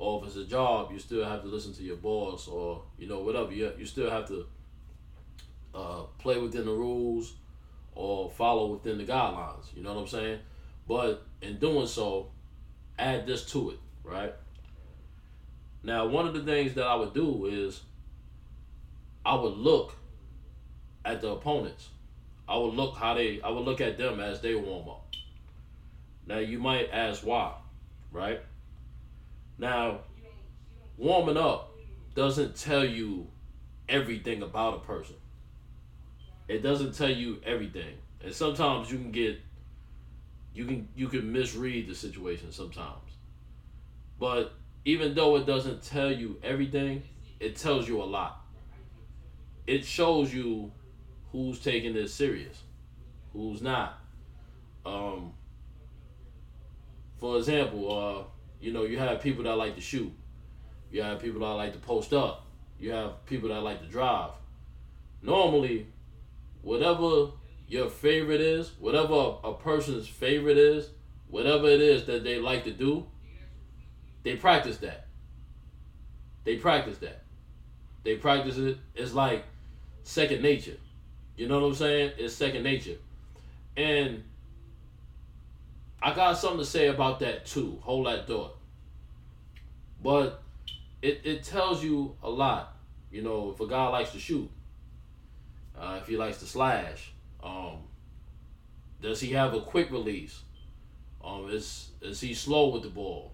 or 0.00 0.22
if 0.22 0.28
it's 0.28 0.36
a 0.36 0.44
job, 0.46 0.90
you 0.90 0.98
still 0.98 1.22
have 1.26 1.42
to 1.42 1.48
listen 1.48 1.74
to 1.74 1.82
your 1.82 1.96
boss, 1.96 2.48
or 2.48 2.82
you 2.98 3.06
know 3.06 3.18
whatever. 3.18 3.52
You 3.52 3.70
you 3.78 3.84
still 3.84 4.10
have 4.10 4.26
to 4.28 4.46
uh, 5.74 6.02
play 6.18 6.38
within 6.38 6.64
the 6.64 6.72
rules 6.72 7.34
or 7.94 8.30
follow 8.30 8.72
within 8.72 8.96
the 8.96 9.04
guidelines. 9.04 9.66
You 9.76 9.82
know 9.82 9.92
what 9.92 10.00
I'm 10.00 10.08
saying? 10.08 10.38
But 10.88 11.22
in 11.42 11.58
doing 11.58 11.86
so, 11.86 12.30
add 12.98 13.26
this 13.26 13.44
to 13.52 13.70
it, 13.72 13.78
right? 14.02 14.32
Now, 15.82 16.06
one 16.06 16.26
of 16.26 16.32
the 16.32 16.42
things 16.44 16.72
that 16.74 16.86
I 16.86 16.94
would 16.94 17.12
do 17.12 17.44
is 17.46 17.82
I 19.26 19.34
would 19.34 19.58
look 19.58 19.94
at 21.04 21.20
the 21.20 21.28
opponents. 21.28 21.90
I 22.48 22.56
would 22.56 22.72
look 22.72 22.96
how 22.96 23.12
they 23.12 23.42
I 23.42 23.50
would 23.50 23.66
look 23.66 23.82
at 23.82 23.98
them 23.98 24.18
as 24.18 24.40
they 24.40 24.54
warm 24.54 24.88
up. 24.88 25.14
Now 26.26 26.38
you 26.38 26.58
might 26.58 26.88
ask 26.90 27.20
why, 27.20 27.52
right? 28.10 28.40
Now, 29.60 30.00
warming 30.96 31.36
up 31.36 31.76
doesn't 32.14 32.56
tell 32.56 32.82
you 32.82 33.26
everything 33.90 34.42
about 34.42 34.76
a 34.76 34.78
person. 34.78 35.16
It 36.48 36.62
doesn't 36.62 36.94
tell 36.94 37.10
you 37.10 37.40
everything. 37.44 37.94
And 38.24 38.34
sometimes 38.34 38.90
you 38.90 38.96
can 38.96 39.12
get 39.12 39.38
you 40.54 40.64
can 40.64 40.88
you 40.96 41.08
can 41.08 41.30
misread 41.30 41.88
the 41.88 41.94
situation 41.94 42.52
sometimes. 42.52 43.12
But 44.18 44.54
even 44.86 45.14
though 45.14 45.36
it 45.36 45.44
doesn't 45.44 45.82
tell 45.82 46.10
you 46.10 46.38
everything, 46.42 47.02
it 47.38 47.56
tells 47.56 47.86
you 47.86 48.02
a 48.02 48.04
lot. 48.04 48.40
It 49.66 49.84
shows 49.84 50.32
you 50.32 50.72
who's 51.32 51.60
taking 51.60 51.92
this 51.92 52.14
serious, 52.14 52.62
who's 53.34 53.60
not. 53.60 53.98
Um, 54.86 55.34
for 57.18 57.36
example, 57.36 58.26
uh, 58.26 58.39
you 58.60 58.72
know, 58.72 58.84
you 58.84 58.98
have 58.98 59.20
people 59.20 59.44
that 59.44 59.56
like 59.56 59.74
to 59.76 59.80
shoot. 59.80 60.12
You 60.90 61.02
have 61.02 61.20
people 61.20 61.40
that 61.40 61.46
like 61.46 61.72
to 61.72 61.78
post 61.78 62.12
up. 62.12 62.46
You 62.78 62.92
have 62.92 63.24
people 63.26 63.48
that 63.50 63.60
like 63.60 63.80
to 63.80 63.86
drive. 63.86 64.30
Normally, 65.22 65.86
whatever 66.62 67.30
your 67.68 67.88
favorite 67.88 68.40
is, 68.40 68.72
whatever 68.78 69.36
a 69.44 69.52
person's 69.52 70.08
favorite 70.08 70.58
is, 70.58 70.90
whatever 71.28 71.68
it 71.68 71.80
is 71.80 72.06
that 72.06 72.24
they 72.24 72.38
like 72.38 72.64
to 72.64 72.72
do, 72.72 73.06
they 74.22 74.36
practice 74.36 74.78
that. 74.78 75.06
They 76.44 76.56
practice 76.56 76.98
that. 76.98 77.22
They 78.02 78.16
practice 78.16 78.56
it. 78.56 78.78
It's 78.94 79.12
like 79.14 79.44
second 80.02 80.42
nature. 80.42 80.76
You 81.36 81.48
know 81.48 81.60
what 81.60 81.66
I'm 81.66 81.74
saying? 81.74 82.12
It's 82.18 82.34
second 82.34 82.64
nature. 82.64 82.96
And 83.76 84.24
I 86.02 86.14
got 86.14 86.38
something 86.38 86.60
to 86.60 86.64
say 86.64 86.88
about 86.88 87.20
that 87.20 87.46
too. 87.46 87.78
Hold 87.82 88.06
that 88.06 88.26
thought. 88.26 88.56
But 90.02 90.42
it, 91.02 91.20
it 91.24 91.44
tells 91.44 91.84
you 91.84 92.16
a 92.22 92.30
lot. 92.30 92.76
You 93.10 93.22
know, 93.22 93.50
if 93.50 93.60
a 93.60 93.66
guy 93.66 93.88
likes 93.88 94.12
to 94.12 94.18
shoot, 94.18 94.50
uh, 95.78 95.98
if 96.00 96.06
he 96.06 96.16
likes 96.16 96.38
to 96.38 96.46
slash, 96.46 97.12
um, 97.42 97.78
does 99.02 99.20
he 99.20 99.32
have 99.32 99.54
a 99.54 99.60
quick 99.60 99.90
release? 99.90 100.42
Um, 101.22 101.50
is 101.50 101.90
is 102.00 102.20
he 102.20 102.32
slow 102.34 102.68
with 102.68 102.82
the 102.82 102.88
ball? 102.88 103.32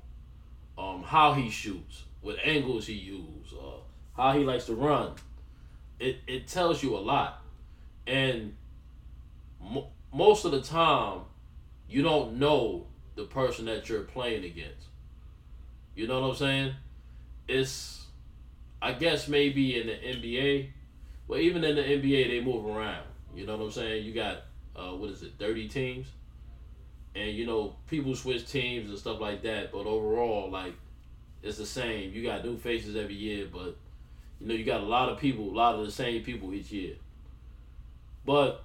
Um, 0.76 1.02
how 1.02 1.32
he 1.34 1.50
shoots, 1.50 2.04
what 2.20 2.36
angles 2.44 2.86
he 2.86 2.94
uses, 2.94 3.52
uh, 3.52 3.78
how 4.16 4.36
he 4.36 4.44
likes 4.44 4.66
to 4.66 4.74
run. 4.74 5.12
It 5.98 6.18
it 6.26 6.48
tells 6.48 6.82
you 6.82 6.96
a 6.96 6.98
lot, 6.98 7.42
and 8.06 8.54
mo- 9.60 9.88
most 10.12 10.44
of 10.44 10.52
the 10.52 10.62
time, 10.62 11.20
you 11.88 12.02
don't 12.02 12.38
know 12.38 12.86
the 13.14 13.24
person 13.24 13.66
that 13.66 13.88
you're 13.88 14.02
playing 14.02 14.44
against. 14.44 14.86
You 15.94 16.06
know 16.06 16.20
what 16.20 16.30
I'm 16.30 16.36
saying? 16.36 16.74
It's, 17.48 18.04
I 18.82 18.92
guess 18.92 19.28
maybe 19.28 19.80
in 19.80 19.86
the 19.86 19.94
NBA, 19.94 20.70
well, 21.26 21.40
even 21.40 21.64
in 21.64 21.76
the 21.76 21.82
NBA, 21.82 22.28
they 22.28 22.40
move 22.40 22.66
around. 22.66 23.06
You 23.34 23.46
know 23.46 23.56
what 23.56 23.64
I'm 23.64 23.70
saying? 23.70 24.04
You 24.04 24.12
got, 24.12 24.42
uh, 24.74 24.90
what 24.90 25.10
is 25.10 25.22
it, 25.22 25.32
30 25.38 25.68
teams? 25.68 26.06
And, 27.14 27.30
you 27.30 27.46
know, 27.46 27.76
people 27.88 28.14
switch 28.14 28.50
teams 28.50 28.90
and 28.90 28.98
stuff 28.98 29.20
like 29.20 29.42
that. 29.42 29.72
But 29.72 29.86
overall, 29.86 30.50
like, 30.50 30.74
it's 31.42 31.56
the 31.56 31.66
same. 31.66 32.12
You 32.12 32.22
got 32.22 32.44
new 32.44 32.58
faces 32.58 32.96
every 32.96 33.14
year, 33.14 33.46
but, 33.50 33.76
you 34.40 34.48
know, 34.48 34.54
you 34.54 34.64
got 34.64 34.80
a 34.80 34.86
lot 34.86 35.08
of 35.08 35.18
people, 35.18 35.44
a 35.50 35.56
lot 35.56 35.76
of 35.76 35.86
the 35.86 35.92
same 35.92 36.22
people 36.22 36.52
each 36.52 36.70
year. 36.70 36.94
But 38.26 38.64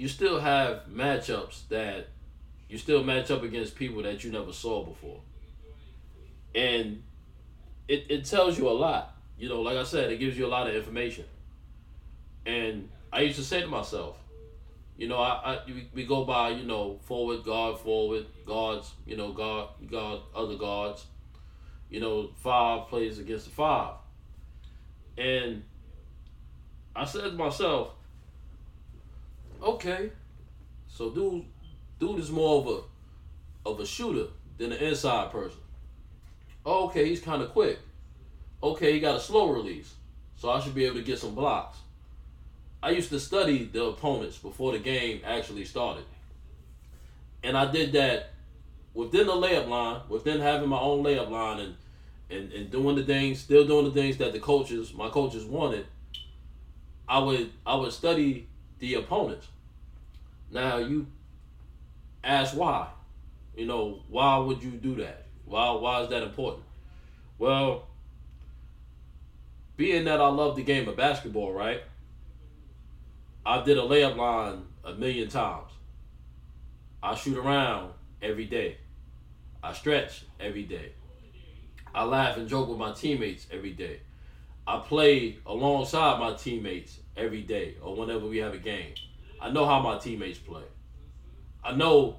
you 0.00 0.08
still 0.08 0.40
have 0.40 0.86
matchups 0.90 1.68
that 1.68 2.08
you 2.70 2.78
still 2.78 3.04
match 3.04 3.30
up 3.30 3.42
against 3.42 3.76
people 3.76 4.02
that 4.02 4.24
you 4.24 4.32
never 4.32 4.50
saw 4.50 4.82
before. 4.82 5.20
And 6.54 7.02
it, 7.86 8.06
it 8.08 8.24
tells 8.24 8.58
you 8.58 8.66
a 8.66 8.72
lot. 8.72 9.14
You 9.36 9.50
know, 9.50 9.60
like 9.60 9.76
I 9.76 9.82
said, 9.82 10.10
it 10.10 10.16
gives 10.16 10.38
you 10.38 10.46
a 10.46 10.48
lot 10.48 10.66
of 10.66 10.74
information. 10.74 11.26
And 12.46 12.88
I 13.12 13.20
used 13.20 13.36
to 13.36 13.44
say 13.44 13.60
to 13.60 13.66
myself, 13.66 14.16
you 14.96 15.06
know, 15.06 15.18
I, 15.18 15.52
I 15.52 15.58
we, 15.92 16.06
go 16.06 16.24
by, 16.24 16.48
you 16.48 16.64
know, 16.64 16.98
forward, 17.02 17.44
guard, 17.44 17.78
forward, 17.78 18.24
guards, 18.46 18.94
you 19.04 19.18
know, 19.18 19.32
guard, 19.32 19.68
guard, 19.90 20.20
other 20.34 20.56
guards. 20.56 21.04
You 21.90 22.00
know, 22.00 22.30
five 22.36 22.88
plays 22.88 23.18
against 23.18 23.44
the 23.44 23.50
five. 23.50 23.96
And 25.18 25.62
I 26.96 27.04
said 27.04 27.24
to 27.24 27.32
myself, 27.32 27.90
okay, 29.62 30.10
So 30.88 31.10
dude, 31.10 31.44
dude 31.98 32.18
is 32.18 32.30
more 32.30 32.60
of 32.60 32.66
a 32.66 33.68
of 33.68 33.80
a 33.80 33.86
shooter 33.86 34.26
than 34.58 34.72
an 34.72 34.78
inside 34.78 35.30
person. 35.30 35.60
Oh, 36.64 36.86
okay, 36.86 37.08
he's 37.08 37.20
kind 37.20 37.42
of 37.42 37.50
quick. 37.50 37.78
Okay, 38.62 38.92
he 38.92 39.00
got 39.00 39.16
a 39.16 39.20
slow 39.20 39.52
release, 39.52 39.94
so 40.36 40.50
I 40.50 40.60
should 40.60 40.74
be 40.74 40.84
able 40.84 40.96
to 40.96 41.02
get 41.02 41.18
some 41.18 41.34
blocks. 41.34 41.78
I 42.82 42.90
used 42.90 43.10
to 43.10 43.20
study 43.20 43.64
the 43.64 43.84
opponents 43.84 44.38
before 44.38 44.72
the 44.72 44.78
game 44.78 45.20
actually 45.24 45.64
started, 45.64 46.04
and 47.42 47.56
I 47.56 47.70
did 47.70 47.92
that 47.92 48.32
within 48.94 49.26
the 49.26 49.32
layup 49.32 49.68
line, 49.68 50.02
within 50.08 50.40
having 50.40 50.68
my 50.68 50.80
own 50.80 51.04
layup 51.04 51.30
line, 51.30 51.60
and 51.60 51.74
and, 52.30 52.52
and 52.52 52.70
doing 52.70 52.96
the 52.96 53.04
things, 53.04 53.40
still 53.40 53.66
doing 53.66 53.84
the 53.84 53.90
things 53.90 54.16
that 54.18 54.32
the 54.32 54.40
coaches, 54.40 54.94
my 54.94 55.08
coaches 55.08 55.44
wanted. 55.44 55.86
I 57.08 57.18
would 57.18 57.50
I 57.66 57.74
would 57.74 57.92
study 57.92 58.46
the 58.80 58.94
opponents. 58.94 59.46
Now 60.50 60.78
you 60.78 61.06
ask 62.24 62.56
why. 62.56 62.88
You 63.56 63.66
know, 63.66 64.00
why 64.08 64.38
would 64.38 64.62
you 64.62 64.72
do 64.72 64.96
that? 64.96 65.26
Why 65.44 65.70
why 65.72 66.02
is 66.02 66.10
that 66.10 66.22
important? 66.22 66.64
Well, 67.38 67.86
being 69.76 70.04
that 70.04 70.20
I 70.20 70.28
love 70.28 70.56
the 70.56 70.62
game 70.62 70.88
of 70.88 70.96
basketball, 70.96 71.52
right? 71.52 71.82
I 73.46 73.62
did 73.62 73.78
a 73.78 73.82
layup 73.82 74.16
line 74.16 74.64
a 74.84 74.92
million 74.94 75.28
times. 75.28 75.70
I 77.02 77.14
shoot 77.14 77.38
around 77.38 77.92
every 78.22 78.44
day. 78.44 78.76
I 79.62 79.72
stretch 79.72 80.24
every 80.38 80.64
day. 80.64 80.92
I 81.94 82.04
laugh 82.04 82.36
and 82.36 82.48
joke 82.48 82.68
with 82.68 82.78
my 82.78 82.92
teammates 82.92 83.46
every 83.50 83.72
day. 83.72 84.00
I 84.66 84.78
play 84.78 85.38
alongside 85.46 86.20
my 86.20 86.34
teammates 86.34 86.98
every 87.20 87.42
day 87.42 87.76
or 87.82 87.94
whenever 87.94 88.26
we 88.26 88.38
have 88.38 88.54
a 88.54 88.58
game. 88.58 88.94
I 89.40 89.50
know 89.50 89.66
how 89.66 89.80
my 89.80 89.98
teammates 89.98 90.38
play. 90.38 90.64
I 91.62 91.72
know 91.72 92.16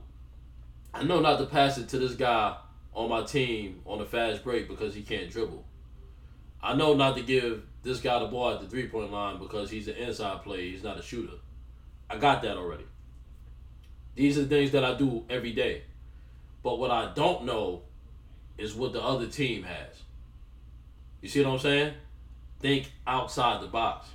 I 0.94 1.04
know 1.04 1.20
not 1.20 1.40
to 1.40 1.46
pass 1.46 1.78
it 1.78 1.88
to 1.90 2.00
this 2.00 2.16
guy 2.16 2.56
on 2.94 3.10
my 3.10 3.24
team 3.24 3.82
on 3.86 4.02
a 4.02 4.06
fast 4.06 4.44
break 4.44 4.68
because 4.68 4.94
he 4.94 5.02
can't 5.02 5.30
dribble. 5.32 5.64
I 6.62 6.76
know 6.76 6.94
not 6.94 7.16
to 7.16 7.24
give 7.24 7.64
this 7.82 8.00
guy 8.00 8.20
the 8.20 8.28
ball 8.28 8.52
at 8.52 8.62
the 8.62 8.68
three 8.68 8.88
point 8.88 9.12
line 9.12 9.40
because 9.40 9.70
he's 9.70 9.88
an 9.88 9.96
inside 9.96 10.44
player, 10.44 10.62
he's 10.62 10.84
not 10.84 11.00
a 11.00 11.02
shooter. 11.02 11.38
I 12.10 12.18
got 12.18 12.42
that 12.42 12.58
already. 12.58 12.86
These 14.16 14.38
are 14.38 14.44
things 14.44 14.72
that 14.72 14.84
I 14.84 14.96
do 14.96 15.26
every 15.30 15.54
day. 15.54 15.84
But 16.64 16.78
what 16.78 16.92
I 16.92 17.14
don't 17.14 17.46
know 17.46 17.84
is 18.58 18.76
what 18.76 18.94
the 18.94 19.02
other 19.02 19.28
team 19.28 19.64
has. 19.64 20.04
You 21.22 21.30
see 21.30 21.44
what 21.44 21.54
I'm 21.54 21.60
saying? 21.60 21.94
Think 22.60 22.92
outside 23.08 23.62
the 23.62 23.68
box. 23.68 24.08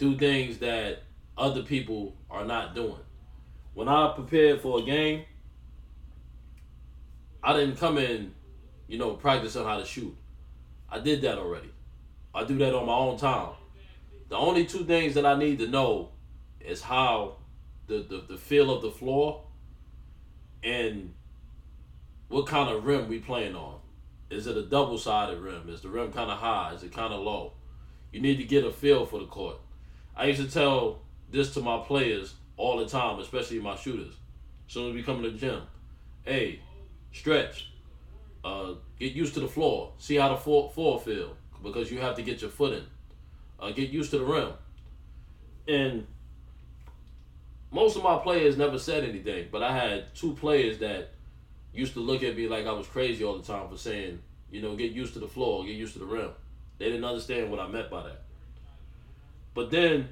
Do 0.00 0.16
things 0.16 0.56
that 0.58 1.02
other 1.36 1.62
people 1.62 2.16
are 2.30 2.46
not 2.46 2.74
doing. 2.74 3.04
When 3.74 3.86
I 3.86 4.14
prepared 4.14 4.62
for 4.62 4.78
a 4.78 4.82
game, 4.82 5.24
I 7.42 7.52
didn't 7.52 7.76
come 7.76 7.98
in, 7.98 8.34
you 8.88 8.96
know, 8.96 9.12
practice 9.12 9.56
on 9.56 9.66
how 9.66 9.78
to 9.78 9.84
shoot. 9.84 10.16
I 10.88 11.00
did 11.00 11.20
that 11.20 11.36
already. 11.36 11.70
I 12.34 12.44
do 12.44 12.56
that 12.58 12.74
on 12.74 12.86
my 12.86 12.94
own 12.94 13.18
time. 13.18 13.50
The 14.30 14.36
only 14.36 14.64
two 14.64 14.84
things 14.84 15.12
that 15.14 15.26
I 15.26 15.38
need 15.38 15.58
to 15.58 15.68
know 15.68 16.12
is 16.60 16.80
how 16.80 17.36
the, 17.86 17.98
the, 17.98 18.24
the 18.26 18.38
feel 18.38 18.74
of 18.74 18.80
the 18.80 18.90
floor 18.90 19.44
and 20.62 21.12
what 22.28 22.46
kind 22.46 22.74
of 22.74 22.86
rim 22.86 23.06
we 23.06 23.18
playing 23.18 23.54
on. 23.54 23.80
Is 24.30 24.46
it 24.46 24.56
a 24.56 24.62
double 24.62 24.96
sided 24.96 25.40
rim? 25.40 25.68
Is 25.68 25.82
the 25.82 25.90
rim 25.90 26.10
kind 26.10 26.30
of 26.30 26.38
high? 26.38 26.72
Is 26.74 26.82
it 26.84 26.90
kind 26.90 27.12
of 27.12 27.20
low? 27.20 27.52
You 28.12 28.22
need 28.22 28.38
to 28.38 28.44
get 28.44 28.64
a 28.64 28.70
feel 28.70 29.04
for 29.04 29.18
the 29.18 29.26
court. 29.26 29.58
I 30.20 30.26
used 30.26 30.42
to 30.42 30.50
tell 30.50 30.98
this 31.30 31.54
to 31.54 31.62
my 31.62 31.78
players 31.78 32.34
all 32.58 32.76
the 32.76 32.84
time, 32.84 33.18
especially 33.20 33.58
my 33.58 33.74
shooters. 33.74 34.12
As 34.66 34.74
soon 34.74 34.90
as 34.90 34.94
we 34.94 35.02
come 35.02 35.22
to 35.22 35.30
the 35.30 35.38
gym, 35.38 35.62
hey, 36.24 36.60
stretch, 37.10 37.72
uh, 38.44 38.74
get 38.98 39.14
used 39.14 39.32
to 39.32 39.40
the 39.40 39.48
floor, 39.48 39.94
see 39.96 40.16
how 40.16 40.28
the 40.28 40.36
floor, 40.36 40.70
floor 40.72 41.00
feel, 41.00 41.38
because 41.62 41.90
you 41.90 42.00
have 42.00 42.16
to 42.16 42.22
get 42.22 42.42
your 42.42 42.50
foot 42.50 42.74
in. 42.74 42.84
Uh, 43.58 43.70
get 43.70 43.88
used 43.88 44.10
to 44.10 44.18
the 44.18 44.24
rim. 44.26 44.52
And 45.66 46.06
most 47.70 47.96
of 47.96 48.02
my 48.02 48.18
players 48.18 48.58
never 48.58 48.78
said 48.78 49.04
anything, 49.04 49.48
but 49.50 49.62
I 49.62 49.72
had 49.72 50.14
two 50.14 50.34
players 50.34 50.76
that 50.80 51.14
used 51.72 51.94
to 51.94 52.00
look 52.00 52.22
at 52.22 52.36
me 52.36 52.46
like 52.46 52.66
I 52.66 52.72
was 52.72 52.86
crazy 52.86 53.24
all 53.24 53.38
the 53.38 53.42
time 53.42 53.70
for 53.70 53.78
saying, 53.78 54.18
you 54.50 54.60
know, 54.60 54.76
get 54.76 54.92
used 54.92 55.14
to 55.14 55.18
the 55.18 55.28
floor, 55.28 55.64
get 55.64 55.76
used 55.76 55.94
to 55.94 55.98
the 55.98 56.04
rim. 56.04 56.28
They 56.76 56.90
didn't 56.90 57.06
understand 57.06 57.50
what 57.50 57.58
I 57.58 57.68
meant 57.68 57.90
by 57.90 58.02
that. 58.02 58.24
But 59.54 59.70
then, 59.70 60.08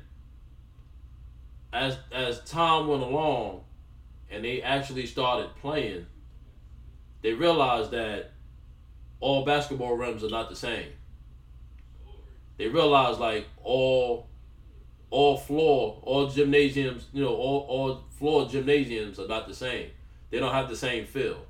as 1.73 1.99
as 2.13 2.43
time 2.45 2.89
went 2.89 3.03
along, 3.03 3.65
and 4.31 4.45
they 4.45 4.63
actually 4.63 5.07
started 5.07 5.55
playing, 5.61 6.07
they 7.23 7.33
realized 7.33 7.91
that 7.93 8.33
all 9.21 9.45
basketball 9.45 9.97
rims 9.97 10.25
are 10.25 10.31
not 10.31 10.49
the 10.49 10.57
same. 10.57 10.89
They 12.57 12.69
realized 12.69 13.21
like 13.21 13.47
all 13.63 14.29
all 15.11 15.39
floor, 15.39 16.01
all 16.03 16.29
gymnasiums, 16.29 17.07
you 17.13 17.23
know, 17.23 17.35
all, 17.35 17.67
all 17.69 18.05
floor 18.11 18.47
gymnasiums 18.47 19.19
are 19.19 19.29
not 19.29 19.49
the 19.49 19.55
same. 19.55 19.91
They 20.31 20.39
don't 20.39 20.53
have 20.53 20.69
the 20.69 20.77
same 20.77 21.07
feel. 21.07 21.47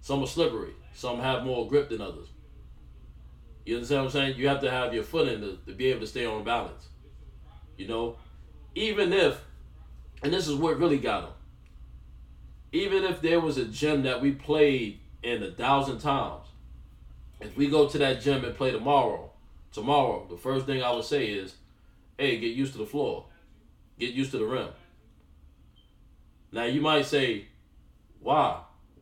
Some 0.00 0.22
are 0.22 0.26
slippery. 0.26 0.72
Some 0.92 1.20
have 1.20 1.44
more 1.44 1.68
grip 1.68 1.88
than 1.88 2.00
others. 2.00 2.28
You 3.64 3.76
understand 3.76 4.00
what 4.00 4.06
I'm 4.06 4.12
saying? 4.12 4.38
You 4.38 4.48
have 4.48 4.60
to 4.62 4.70
have 4.70 4.92
your 4.92 5.04
foot 5.04 5.28
in 5.28 5.40
to, 5.42 5.58
to 5.66 5.72
be 5.72 5.86
able 5.86 6.00
to 6.00 6.06
stay 6.06 6.26
on 6.26 6.42
balance. 6.42 6.88
You 7.80 7.88
know, 7.88 8.16
even 8.74 9.10
if, 9.14 9.40
and 10.22 10.30
this 10.34 10.46
is 10.46 10.54
what 10.54 10.78
really 10.78 10.98
got 10.98 11.22
them. 11.22 11.32
Even 12.72 13.04
if 13.04 13.22
there 13.22 13.40
was 13.40 13.56
a 13.56 13.64
gym 13.64 14.02
that 14.02 14.20
we 14.20 14.32
played 14.32 15.00
in 15.22 15.42
a 15.42 15.50
thousand 15.50 15.98
times, 16.00 16.44
if 17.40 17.56
we 17.56 17.68
go 17.68 17.88
to 17.88 17.96
that 17.96 18.20
gym 18.20 18.44
and 18.44 18.54
play 18.54 18.70
tomorrow, 18.70 19.30
tomorrow, 19.72 20.26
the 20.28 20.36
first 20.36 20.66
thing 20.66 20.82
I 20.82 20.92
would 20.92 21.06
say 21.06 21.28
is, 21.28 21.54
hey, 22.18 22.38
get 22.38 22.54
used 22.54 22.72
to 22.72 22.78
the 22.78 22.84
floor. 22.84 23.24
Get 23.98 24.12
used 24.12 24.32
to 24.32 24.38
the 24.38 24.44
rim. 24.44 24.68
Now 26.52 26.64
you 26.64 26.82
might 26.82 27.06
say, 27.06 27.46
why? 28.20 28.60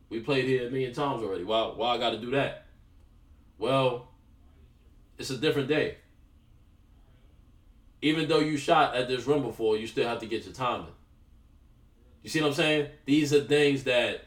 We 0.09 0.21
played 0.21 0.45
here 0.45 0.69
a 0.69 0.71
million 0.71 0.93
times 0.93 1.21
already. 1.21 1.43
Why 1.43 1.63
why 1.75 1.95
I 1.95 1.97
gotta 1.97 2.17
do 2.17 2.31
that? 2.31 2.65
Well, 3.57 4.07
it's 5.17 5.31
a 5.31 5.37
different 5.37 5.67
day. 5.67 5.97
Even 8.01 8.27
though 8.27 8.39
you 8.39 8.57
shot 8.57 8.95
at 8.95 9.07
this 9.07 9.25
rim 9.25 9.41
before, 9.41 9.77
you 9.77 9.87
still 9.87 10.07
have 10.07 10.19
to 10.19 10.25
get 10.25 10.45
your 10.45 10.53
timing. 10.53 10.87
You 12.23 12.29
see 12.29 12.41
what 12.41 12.47
I'm 12.47 12.53
saying? 12.53 12.87
These 13.05 13.33
are 13.33 13.41
things 13.41 13.83
that 13.85 14.25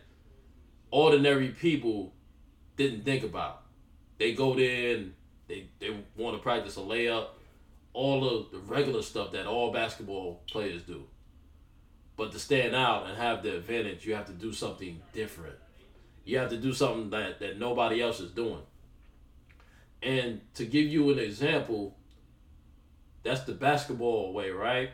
ordinary 0.91 1.49
people 1.49 2.13
didn't 2.77 3.05
think 3.05 3.25
about. 3.25 3.63
They 4.19 4.35
go 4.35 4.55
there 4.55 4.97
and 4.97 5.15
they, 5.49 5.69
they 5.79 5.97
want 6.17 6.37
to 6.37 6.43
practice 6.43 6.77
a 6.77 6.81
layup, 6.81 7.29
all 7.93 8.27
of 8.27 8.51
the 8.51 8.59
regular 8.59 9.03
stuff 9.03 9.33
that 9.33 9.47
all 9.47 9.73
basketball 9.73 10.43
players 10.51 10.83
do. 10.83 11.05
But 12.17 12.33
to 12.33 12.39
stand 12.39 12.75
out 12.75 13.07
and 13.07 13.17
have 13.17 13.43
the 13.43 13.57
advantage, 13.57 14.07
you 14.07 14.15
have 14.15 14.27
to 14.27 14.33
do 14.33 14.53
something 14.53 15.01
different. 15.13 15.57
You 16.25 16.39
have 16.39 16.51
to 16.51 16.57
do 16.57 16.73
something 16.73 17.11
that, 17.11 17.41
that 17.41 17.59
nobody 17.59 18.01
else 18.01 18.21
is 18.21 18.31
doing. 18.31 18.63
And 20.03 20.41
to 20.55 20.65
give 20.65 20.87
you 20.87 21.11
an 21.11 21.19
example, 21.19 21.97
that's 23.23 23.43
the 23.43 23.53
basketball 23.53 24.33
way, 24.33 24.51
right? 24.51 24.91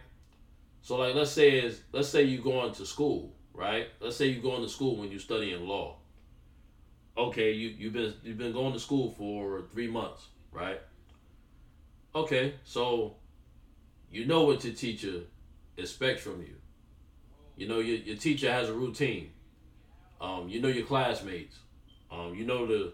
So 0.83 0.97
like 0.97 1.15
let's 1.15 1.31
say 1.31 1.59
is 1.59 1.81
let's 1.93 2.09
say 2.09 2.23
you're 2.23 2.43
going 2.43 2.73
to 2.75 2.87
school, 2.87 3.35
right? 3.53 3.89
Let's 4.01 4.17
say 4.17 4.27
you're 4.29 4.43
going 4.43 4.63
to 4.63 4.69
school 4.69 4.97
when 4.97 5.11
you're 5.11 5.21
studying 5.21 5.67
law. 5.67 5.97
Okay, 7.17 7.53
you, 7.53 7.69
you've 7.69 7.93
been 7.93 8.15
you've 8.23 8.39
been 8.39 8.53
going 8.53 8.73
to 8.73 8.81
school 8.81 9.11
for 9.11 9.63
three 9.73 9.89
months, 9.89 10.29
right? 10.53 10.81
Okay, 12.15 12.55
so 12.65 13.17
you 14.11 14.25
know 14.25 14.45
what 14.45 14.65
your 14.65 14.75
teacher 14.75 15.23
expects 15.77 16.23
from 16.23 16.41
you. 16.41 16.55
You 17.57 17.69
know 17.69 17.81
your, 17.81 17.97
your 17.97 18.17
teacher 18.17 18.51
has 18.53 18.69
a 18.69 18.75
routine. 18.75 19.31
Um, 20.21 20.49
you 20.49 20.61
know 20.61 20.69
your 20.69 20.87
classmates. 20.87 21.59
Um, 22.11 22.35
you 22.35 22.45
know 22.47 22.67
the 22.67 22.93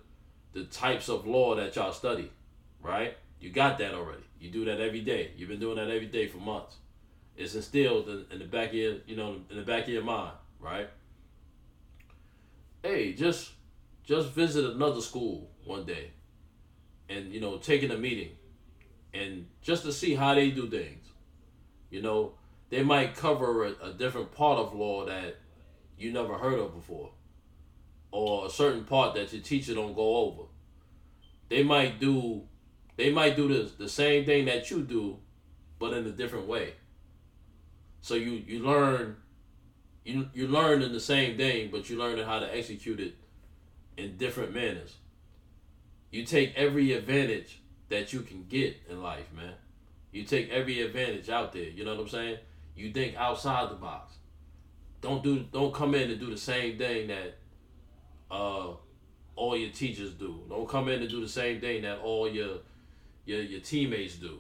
the 0.53 0.65
types 0.65 1.09
of 1.09 1.27
law 1.27 1.55
that 1.57 1.77
y'all 1.77 1.93
study, 1.93 2.31
right? 2.81 3.17
You 3.41 3.51
got 3.51 3.79
that 3.79 3.95
already. 3.95 4.25
You 4.39 4.51
do 4.51 4.65
that 4.65 4.81
every 4.81 5.01
day. 5.01 5.33
You've 5.37 5.49
been 5.49 5.61
doing 5.61 5.77
that 5.77 5.91
every 5.91 6.07
day 6.07 6.27
for 6.27 6.39
months. 6.39 6.77
It's 7.37 7.55
instilled 7.55 8.09
in, 8.09 8.27
in 8.31 8.39
the 8.39 8.45
back 8.45 8.69
of 8.69 8.75
your, 8.75 8.97
you 9.07 9.17
know, 9.17 9.41
in 9.51 9.57
the 9.57 9.63
back 9.63 9.85
of 9.85 9.89
your 9.89 10.05
mind, 10.05 10.35
right? 10.61 10.89
Hey, 12.83 13.13
just 13.13 13.53
just 14.05 14.31
visit 14.31 14.65
another 14.65 15.01
school 15.01 15.51
one 15.65 15.85
day, 15.85 16.11
and 17.09 17.33
you 17.33 17.41
know, 17.41 17.57
taking 17.57 17.91
a 17.91 17.97
meeting, 17.97 18.33
and 19.13 19.47
just 19.63 19.85
to 19.85 19.93
see 19.93 20.15
how 20.15 20.35
they 20.35 20.51
do 20.51 20.69
things. 20.69 21.07
You 21.91 22.03
know, 22.03 22.33
they 22.71 22.83
might 22.83 23.15
cover 23.15 23.65
a, 23.65 23.75
a 23.89 23.93
different 23.93 24.33
part 24.33 24.59
of 24.59 24.75
law 24.75 25.07
that 25.07 25.37
you 25.99 26.13
never 26.13 26.35
heard 26.35 26.59
of 26.59 26.75
before 26.75 27.11
or 28.11 28.47
a 28.47 28.51
certain 28.51 28.85
part 28.85 29.15
that 29.15 29.33
your 29.33 29.43
teacher 29.43 29.75
don't 29.75 29.95
go 29.95 30.17
over 30.17 30.43
they 31.49 31.63
might 31.63 32.01
do 32.01 32.43
they 32.97 33.11
might 33.11 33.37
do 33.37 33.49
the, 33.49 33.71
the 33.79 33.89
same 33.89 34.25
thing 34.25 34.45
that 34.45 34.71
you 34.71 34.83
do 34.83 35.19
but 35.79 35.93
in 35.93 36.07
a 36.07 36.11
different 36.11 36.47
way 36.47 36.75
so 38.01 38.15
you 38.15 38.43
you 38.47 38.61
learn 38.61 39.17
you 40.05 40.29
you 40.35 40.47
learning 40.47 40.93
the 40.93 41.01
same 41.01 41.37
thing, 41.37 41.71
but 41.73 41.89
you 41.89 41.99
learn 41.99 42.19
how 42.19 42.39
to 42.39 42.57
execute 42.57 43.01
it 43.01 43.15
in 43.97 44.17
different 44.17 44.55
manners. 44.55 44.97
You 46.11 46.25
take 46.25 46.55
every 46.55 46.93
advantage 46.93 47.61
that 47.89 48.13
you 48.13 48.21
can 48.21 48.45
get 48.49 48.77
in 48.89 49.03
life, 49.03 49.33
man. 49.35 49.55
You 50.13 50.25
take 50.25 50.51
every 50.51 50.83
advantage 50.83 51.29
out 51.29 51.53
there. 51.53 51.65
You 51.65 51.85
know 51.85 51.95
what 51.95 52.03
I'm 52.03 52.09
saying? 52.09 52.39
You 52.77 52.93
think 52.93 53.17
outside 53.17 53.71
the 53.71 53.75
box. 53.75 54.15
Don't 55.01 55.23
do 55.23 55.41
don't 55.51 55.73
come 55.73 55.95
in 55.95 56.11
and 56.11 56.21
do 56.21 56.31
the 56.31 56.39
same 56.39 56.77
thing 56.77 57.09
that 57.09 57.39
uh 58.31 58.73
all 59.37 59.57
your 59.57 59.71
teachers 59.71 60.13
do. 60.13 60.43
Don't 60.49 60.69
come 60.69 60.89
in 60.89 61.01
and 61.01 61.11
do 61.11 61.21
the 61.21 61.29
same 61.29 61.61
thing 61.61 61.83
that 61.83 61.99
all 62.01 62.29
your 62.29 62.59
your 63.25 63.43
your 63.43 63.61
teammates 63.61 64.17
do. 64.17 64.39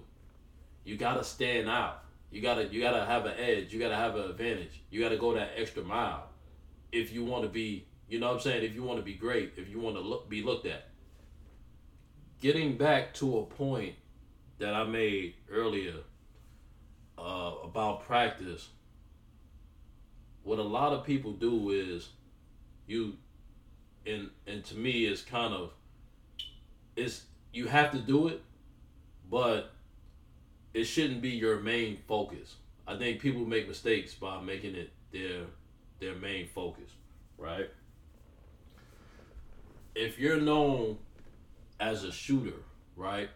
You 0.84 0.96
gotta 0.96 1.24
stand 1.24 1.68
out. 1.68 2.04
You 2.30 2.42
gotta 2.42 2.66
you 2.66 2.80
gotta 2.80 3.04
have 3.04 3.26
an 3.26 3.34
edge. 3.38 3.72
You 3.72 3.78
gotta 3.78 3.96
have 3.96 4.16
an 4.16 4.30
advantage. 4.30 4.82
You 4.90 5.00
gotta 5.00 5.16
go 5.16 5.34
that 5.34 5.52
extra 5.56 5.82
mile 5.82 6.28
if 6.92 7.12
you 7.12 7.24
want 7.24 7.44
to 7.44 7.48
be. 7.48 7.86
You 8.08 8.20
know 8.20 8.28
what 8.28 8.34
I'm 8.34 8.40
saying? 8.40 8.64
If 8.64 8.74
you 8.74 8.82
want 8.82 8.98
to 8.98 9.04
be 9.04 9.14
great, 9.14 9.52
if 9.56 9.68
you 9.68 9.80
want 9.80 9.96
to 9.96 10.02
look 10.02 10.28
be 10.28 10.42
looked 10.42 10.66
at. 10.66 10.88
Getting 12.40 12.76
back 12.76 13.14
to 13.14 13.38
a 13.38 13.44
point 13.44 13.94
that 14.58 14.74
I 14.74 14.84
made 14.84 15.34
earlier 15.50 15.94
uh, 17.18 17.52
about 17.64 18.04
practice. 18.06 18.68
What 20.42 20.58
a 20.58 20.62
lot 20.62 20.92
of 20.92 21.04
people 21.04 21.32
do 21.32 21.70
is 21.70 22.10
you 22.86 23.14
and 24.06 24.30
and 24.46 24.62
to 24.64 24.76
me 24.76 25.06
it's 25.06 25.22
kind 25.22 25.54
of 25.54 25.70
it's 26.96 27.24
you 27.52 27.66
have 27.66 27.92
to 27.92 27.98
do 27.98 28.28
it, 28.28 28.42
but 29.30 29.72
it 30.72 30.84
shouldn't 30.84 31.22
be 31.22 31.30
your 31.30 31.60
main 31.60 31.98
focus. 32.08 32.56
I 32.86 32.96
think 32.96 33.20
people 33.20 33.46
make 33.46 33.68
mistakes 33.68 34.14
by 34.14 34.40
making 34.40 34.74
it 34.74 34.92
their 35.12 35.44
their 36.00 36.14
main 36.14 36.48
focus, 36.48 36.90
right? 37.38 37.70
If 39.94 40.18
you're 40.18 40.40
known 40.40 40.98
as 41.80 42.04
a 42.04 42.12
shooter, 42.12 42.58
right? 42.96 43.30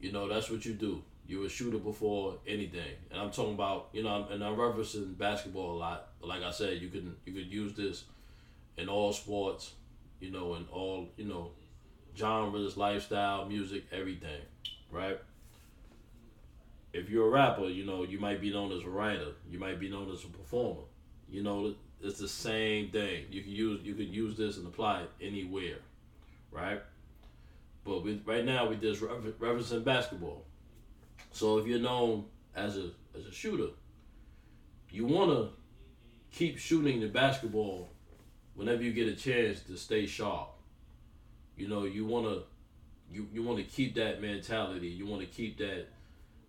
You 0.00 0.12
know, 0.12 0.28
that's 0.28 0.50
what 0.50 0.64
you 0.64 0.72
do. 0.72 1.02
You're 1.26 1.46
a 1.46 1.48
shooter 1.48 1.78
before 1.78 2.36
anything. 2.46 2.94
And 3.10 3.20
I'm 3.20 3.30
talking 3.30 3.54
about, 3.54 3.88
you 3.92 4.02
know, 4.02 4.26
and 4.30 4.42
I'm 4.44 4.56
referencing 4.56 5.16
basketball 5.18 5.76
a 5.76 5.78
lot. 5.78 6.08
But 6.20 6.28
like 6.28 6.42
I 6.42 6.50
said, 6.50 6.80
you 6.80 6.88
can 6.88 7.16
you 7.24 7.32
could 7.32 7.52
use 7.52 7.74
this 7.74 8.04
in 8.76 8.88
all 8.88 9.12
sports, 9.12 9.72
you 10.20 10.30
know, 10.30 10.54
in 10.54 10.66
all, 10.72 11.08
you 11.16 11.24
know, 11.24 11.50
genres, 12.16 12.76
lifestyle, 12.76 13.46
music, 13.46 13.84
everything, 13.92 14.40
right? 14.90 15.18
If 16.92 17.10
you're 17.10 17.26
a 17.26 17.30
rapper, 17.30 17.64
you 17.66 17.84
know, 17.84 18.04
you 18.04 18.18
might 18.18 18.40
be 18.40 18.50
known 18.50 18.72
as 18.72 18.82
a 18.82 18.88
writer. 18.88 19.32
You 19.50 19.58
might 19.58 19.78
be 19.78 19.90
known 19.90 20.10
as 20.10 20.24
a 20.24 20.28
performer. 20.28 20.82
You 21.28 21.42
know, 21.42 21.74
it's 22.02 22.18
the 22.18 22.28
same 22.28 22.90
thing. 22.90 23.24
You 23.30 23.42
can 23.42 23.52
use 23.52 23.80
you 23.82 23.94
can 23.94 24.12
use 24.12 24.36
this 24.36 24.56
and 24.56 24.66
apply 24.66 25.02
it 25.02 25.10
anywhere, 25.20 25.78
right? 26.50 26.80
But 27.84 28.02
we, 28.02 28.20
right 28.24 28.44
now 28.44 28.68
we 28.68 28.76
just 28.76 29.00
referencing 29.00 29.84
basketball. 29.84 30.42
So 31.32 31.58
if 31.58 31.66
you're 31.66 31.78
known 31.78 32.24
as 32.54 32.76
a 32.78 32.90
as 33.16 33.26
a 33.26 33.32
shooter, 33.32 33.70
you 34.90 35.04
want 35.04 35.30
to 35.30 35.48
keep 36.36 36.58
shooting 36.58 37.00
the 37.00 37.08
basketball 37.08 37.88
whenever 38.54 38.82
you 38.82 38.92
get 38.92 39.08
a 39.08 39.14
chance 39.14 39.60
to 39.60 39.76
stay 39.76 40.06
sharp. 40.06 40.55
You 41.56 41.68
know, 41.68 41.84
you 41.84 42.04
want 42.04 42.26
to 42.26 42.42
you, 43.10 43.28
you 43.32 43.42
want 43.42 43.58
to 43.58 43.64
keep 43.64 43.94
that 43.94 44.20
mentality. 44.20 44.88
You 44.88 45.06
want 45.06 45.22
to 45.22 45.28
keep 45.28 45.58
that 45.58 45.86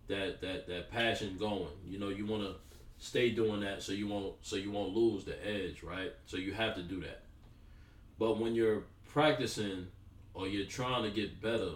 that 0.08 0.40
that 0.40 0.66
that 0.68 0.90
passion 0.90 1.36
going. 1.38 1.68
You 1.86 1.98
know, 1.98 2.08
you 2.08 2.26
want 2.26 2.42
to 2.42 2.54
stay 2.98 3.30
doing 3.30 3.60
that 3.60 3.82
so 3.82 3.92
you 3.92 4.08
won't 4.08 4.34
so 4.42 4.56
you 4.56 4.70
won't 4.70 4.94
lose 4.94 5.24
the 5.24 5.36
edge, 5.46 5.82
right? 5.82 6.12
So 6.26 6.36
you 6.36 6.52
have 6.52 6.74
to 6.76 6.82
do 6.82 7.00
that. 7.00 7.22
But 8.18 8.38
when 8.38 8.54
you're 8.54 8.82
practicing 9.12 9.86
or 10.34 10.48
you're 10.48 10.66
trying 10.66 11.04
to 11.04 11.10
get 11.10 11.40
better, 11.40 11.72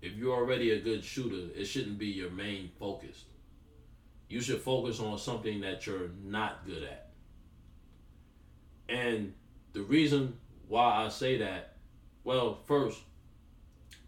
if 0.00 0.14
you're 0.14 0.34
already 0.34 0.70
a 0.70 0.80
good 0.80 1.04
shooter, 1.04 1.50
it 1.54 1.64
shouldn't 1.64 1.98
be 1.98 2.06
your 2.06 2.30
main 2.30 2.70
focus. 2.78 3.24
You 4.28 4.40
should 4.40 4.60
focus 4.60 5.00
on 5.00 5.18
something 5.18 5.60
that 5.60 5.86
you're 5.86 6.10
not 6.24 6.66
good 6.66 6.82
at. 6.82 7.10
And 8.88 9.34
the 9.72 9.82
reason 9.82 10.36
why 10.68 11.04
I 11.04 11.08
say 11.08 11.38
that, 11.38 11.75
well, 12.26 12.58
first, 12.66 12.98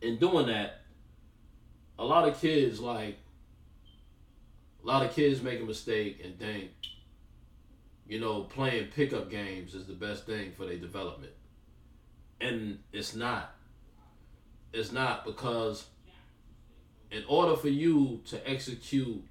in 0.03 0.17
doing 0.19 0.49
that, 0.49 0.81
a 2.01 2.05
lot 2.05 2.27
of 2.27 2.41
kids 2.41 2.81
like 2.81 3.17
a 4.83 4.87
lot 4.87 5.07
of 5.07 5.15
kids 5.15 5.41
make 5.41 5.61
a 5.61 5.65
mistake 5.65 6.21
and 6.25 6.37
think, 6.37 6.71
you 8.09 8.19
know, 8.19 8.43
playing 8.43 8.89
pickup 8.89 9.31
games 9.31 9.73
is 9.73 9.87
the 9.87 9.93
best 9.93 10.27
thing 10.27 10.51
for 10.51 10.67
their 10.67 10.79
development 10.79 11.31
and 12.41 12.81
it's 12.93 13.15
not. 13.15 13.55
It's 14.73 14.91
not 14.91 15.25
because 15.25 15.87
in 17.13 17.23
order 17.29 17.55
for 17.55 17.69
you 17.69 18.21
to 18.27 18.51
execute 18.51 19.23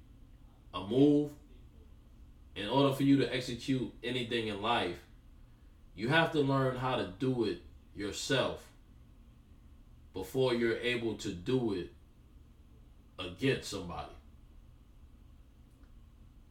a 0.72 0.80
move, 0.80 1.30
in 2.56 2.66
order 2.70 2.94
for 2.94 3.02
you 3.02 3.18
to 3.18 3.34
execute 3.34 3.92
anything 4.02 4.46
in 4.48 4.62
life, 4.62 4.96
you 5.94 6.08
have 6.08 6.32
to 6.32 6.40
learn 6.40 6.76
how 6.76 6.96
to 6.96 7.12
do 7.18 7.44
it 7.44 7.60
yourself 7.94 8.67
before 10.18 10.52
you're 10.52 10.78
able 10.78 11.14
to 11.14 11.28
do 11.30 11.74
it 11.74 11.92
against 13.20 13.70
somebody. 13.70 14.10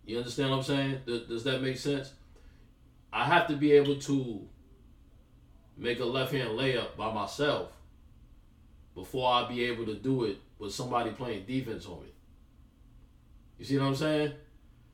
You 0.05 0.19
understand 0.19 0.51
what 0.51 0.57
I'm 0.59 0.63
saying? 0.63 1.01
Does, 1.05 1.43
that 1.43 1.61
make 1.61 1.77
sense? 1.77 2.13
I 3.11 3.25
have 3.25 3.45
to 3.47 3.57
be 3.57 3.73
able 3.73 3.99
to 3.99 4.47
make 5.75 5.99
a 5.99 6.05
left 6.05 6.31
hand 6.31 6.51
layup 6.51 6.95
by 6.95 7.11
myself 7.11 7.73
before 8.95 9.29
I 9.33 9.49
be 9.49 9.65
able 9.65 9.85
to 9.87 9.95
do 9.95 10.23
it 10.23 10.37
with 10.59 10.73
somebody 10.73 11.11
playing 11.11 11.43
defense 11.45 11.85
on 11.85 11.99
me. 11.99 12.09
You 13.59 13.65
see 13.65 13.77
what 13.77 13.87
I'm 13.87 13.95
saying? 13.95 14.31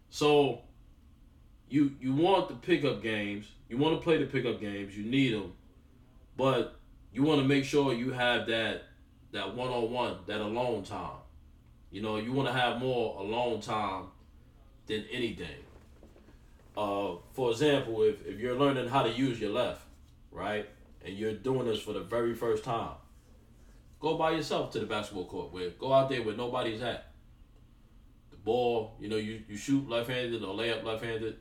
So 0.09 0.62
you 1.69 1.91
you 2.01 2.15
want 2.15 2.49
the 2.49 2.55
pickup 2.55 3.03
games, 3.03 3.45
you 3.69 3.77
want 3.77 3.99
to 3.99 4.03
play 4.03 4.17
the 4.17 4.25
pickup 4.25 4.59
games, 4.59 4.97
you 4.97 5.05
need 5.05 5.36
them, 5.36 5.53
but 6.36 6.79
you 7.13 7.23
want 7.23 7.41
to 7.41 7.47
make 7.47 7.63
sure 7.63 7.93
you 7.93 8.12
have 8.12 8.47
that 8.47 8.84
that 9.32 9.56
one 9.56 9.69
on 9.69 9.91
one, 9.91 10.17
that 10.28 10.41
alone 10.41 10.84
time. 10.84 11.17
You 11.91 12.02
know, 12.02 12.17
you 12.17 12.32
want 12.32 12.47
to 12.47 12.54
have 12.54 12.80
more 12.80 13.19
alone 13.19 13.62
time 13.62 14.06
than 14.88 15.06
anything. 15.12 15.47
Uh, 16.76 17.15
for 17.34 17.52
example, 17.52 18.02
if, 18.04 18.26
if 18.26 18.39
you're 18.39 18.56
learning 18.56 18.88
how 18.88 19.04
to 19.04 19.10
use 19.10 19.39
your 19.39 19.52
left, 19.52 19.82
right? 20.32 20.67
And 21.06 21.15
you're 21.15 21.34
doing 21.34 21.67
this 21.67 21.82
for 21.82 21.93
the 21.93 22.02
very 22.02 22.34
first 22.34 22.63
time. 22.63 22.95
Go 23.99 24.17
by 24.17 24.32
yourself 24.32 24.71
to 24.71 24.80
the 24.80 24.86
basketball 24.86 25.26
court. 25.26 25.54
Where 25.54 25.69
go 25.69 25.93
out 25.93 26.10
there 26.10 26.21
where 26.23 26.36
nobody's 26.36 26.82
at. 26.82 27.12
The 28.32 28.38
ball, 28.38 28.95
you 28.99 29.10
know, 29.10 29.17
you, 29.17 29.41
you 29.47 29.56
shoot 29.56 29.88
left-handed 29.88 30.43
or 30.43 30.54
lay 30.54 30.71
up 30.71 30.84
left-handed. 30.84 31.38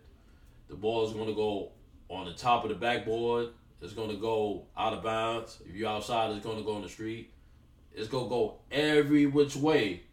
The 0.69 0.77
ball 0.77 1.07
is 1.07 1.13
going 1.13 1.29
to 1.29 1.35
go 1.35 1.73
on 2.09 2.27
the 2.27 2.35
top 2.35 2.65
of 2.65 2.69
the 2.69 2.77
backboard. 2.77 3.49
It's 3.83 3.95
to 3.95 4.17
go 4.17 4.67
out 4.77 4.93
of 4.93 5.03
bounds. 5.03 5.59
If 5.69 5.75
you're 5.75 5.89
outside, 5.89 6.31
it's 6.31 6.47
to 6.59 6.63
go 6.63 6.77
in 6.77 6.83
the 6.83 6.89
street. 6.89 7.33
It's 7.93 8.09
to 8.09 8.29
go 8.29 8.61
every 8.71 9.27
which 9.27 9.57
way, 9.57 10.05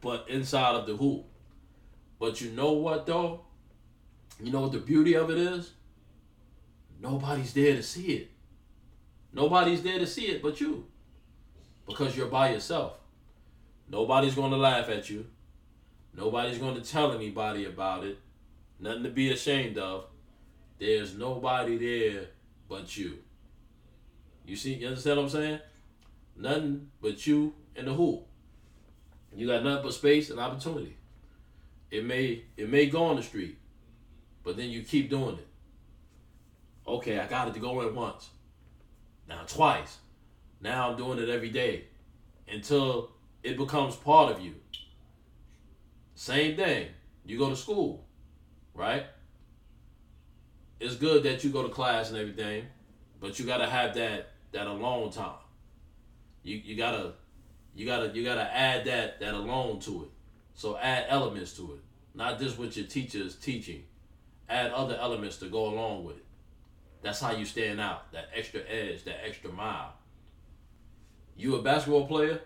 but 0.00 0.26
inside 0.28 0.74
of 0.74 0.86
the 0.86 0.96
hoop. 0.96 1.26
But 2.18 2.40
you 2.40 2.50
know 2.50 2.72
what 2.72 3.04
though? 3.04 3.42
You 4.42 4.50
know 4.50 4.62
what 4.62 4.72
the 4.72 4.78
beauty 4.78 5.14
of 5.14 5.30
it 5.30 5.38
is? 5.38 5.72
nobody's 6.98 7.52
there 7.52 7.74
to 7.74 7.82
see 7.82 8.06
it. 8.14 8.30
Nobody's 9.32 9.82
there 9.82 9.98
to 9.98 10.06
see 10.06 10.26
it 10.28 10.42
but 10.42 10.60
you. 10.60 10.86
Because 11.86 12.16
you're 12.16 12.26
by 12.26 12.52
yourself. 12.52 12.94
Nobody's 13.88 14.34
to 14.34 14.56
laugh 14.56 14.88
at 14.88 15.08
you. 15.10 15.26
Nobody's 16.14 16.58
to 16.58 16.80
tell 16.80 17.12
anybody 17.12 17.66
about 17.66 18.04
it. 18.04 18.18
Nothing 18.80 19.04
to 19.04 19.10
be 19.10 19.30
ashamed 19.30 19.78
of. 19.78 20.06
There's 20.78 21.14
nobody 21.14 21.76
there 21.76 22.28
but 22.68 22.96
you. 22.96 23.18
You 24.44 24.56
see, 24.56 24.74
you 24.74 24.88
understand 24.88 25.16
what 25.16 25.24
I'm 25.24 25.28
saying? 25.30 25.60
Nothing 26.36 26.90
but 27.00 27.26
you 27.26 27.54
and 27.74 27.88
the 27.88 27.94
who. 27.94 28.22
You 29.34 29.46
got 29.46 29.64
nothing 29.64 29.82
but 29.84 29.92
space 29.92 30.30
and 30.30 30.40
opportunity. 30.40 30.96
It 31.90 32.04
may 32.04 32.44
it 32.56 32.68
may 32.70 32.86
go 32.86 33.04
on 33.04 33.16
the 33.16 33.22
street, 33.22 33.58
but 34.42 34.56
then 34.56 34.70
you 34.70 34.82
keep 34.82 35.10
doing 35.10 35.36
it. 35.36 35.46
Okay, 36.86 37.18
I 37.18 37.26
got 37.26 37.48
it 37.48 37.54
to 37.54 37.60
go 37.60 37.86
in 37.86 37.94
once. 37.94 38.30
Now 39.28 39.42
twice. 39.46 39.98
Now 40.60 40.90
I'm 40.90 40.96
doing 40.96 41.18
it 41.18 41.28
every 41.28 41.50
day 41.50 41.84
until 42.48 43.10
it 43.42 43.56
becomes 43.56 43.96
part 43.96 44.32
of 44.32 44.40
you. 44.40 44.54
Same 46.14 46.56
thing. 46.56 46.88
You 47.24 47.38
go 47.38 47.50
to 47.50 47.56
school, 47.56 48.06
right? 48.72 49.04
It's 50.78 50.96
good 50.96 51.22
that 51.22 51.42
you 51.42 51.50
go 51.50 51.62
to 51.62 51.68
class 51.68 52.10
and 52.10 52.18
everything, 52.18 52.66
but 53.20 53.38
you 53.38 53.46
gotta 53.46 53.66
have 53.66 53.94
that 53.94 54.30
that 54.52 54.66
alone 54.66 55.10
time. 55.10 55.38
You 56.42 56.56
you 56.56 56.76
gotta 56.76 57.14
you 57.74 57.86
gotta 57.86 58.10
you 58.14 58.24
gotta 58.24 58.54
add 58.54 58.84
that 58.86 59.20
that 59.20 59.34
alone 59.34 59.80
to 59.80 60.04
it. 60.04 60.10
So 60.54 60.76
add 60.76 61.06
elements 61.08 61.54
to 61.54 61.74
it, 61.74 61.80
not 62.14 62.38
just 62.38 62.58
what 62.58 62.76
your 62.76 62.86
teacher 62.86 63.18
is 63.18 63.34
teaching, 63.36 63.84
add 64.48 64.72
other 64.72 64.96
elements 64.96 65.36
to 65.38 65.46
go 65.46 65.66
along 65.66 66.04
with 66.04 66.16
it. 66.16 66.24
That's 67.02 67.20
how 67.20 67.32
you 67.32 67.44
stand 67.44 67.80
out. 67.80 68.10
That 68.12 68.30
extra 68.34 68.60
edge, 68.68 69.04
that 69.04 69.24
extra 69.24 69.52
mile. 69.52 69.92
You 71.36 71.56
a 71.56 71.62
basketball 71.62 72.06
player? 72.06 72.40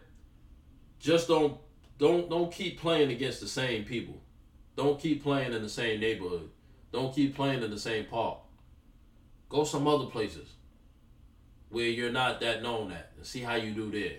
Just 0.98 1.28
don't 1.28 1.58
don't 1.98 2.28
don't 2.28 2.52
keep 2.52 2.80
playing 2.80 3.10
against 3.10 3.40
the 3.40 3.48
same 3.48 3.84
people. 3.84 4.20
Don't 4.76 5.00
keep 5.00 5.22
playing 5.22 5.52
in 5.52 5.62
the 5.62 5.68
same 5.68 6.00
neighborhood. 6.00 6.50
Don't 6.92 7.14
keep 7.14 7.36
playing 7.36 7.62
in 7.62 7.70
the 7.70 7.78
same 7.78 8.06
park. 8.06 8.38
Go 9.48 9.64
some 9.64 9.86
other 9.86 10.06
places 10.06 10.48
where 11.68 11.86
you're 11.86 12.12
not 12.12 12.40
that 12.40 12.62
known 12.62 12.92
at 12.92 13.12
and 13.16 13.24
see 13.24 13.40
how 13.40 13.54
you 13.54 13.72
do 13.72 13.90
there. 13.90 14.18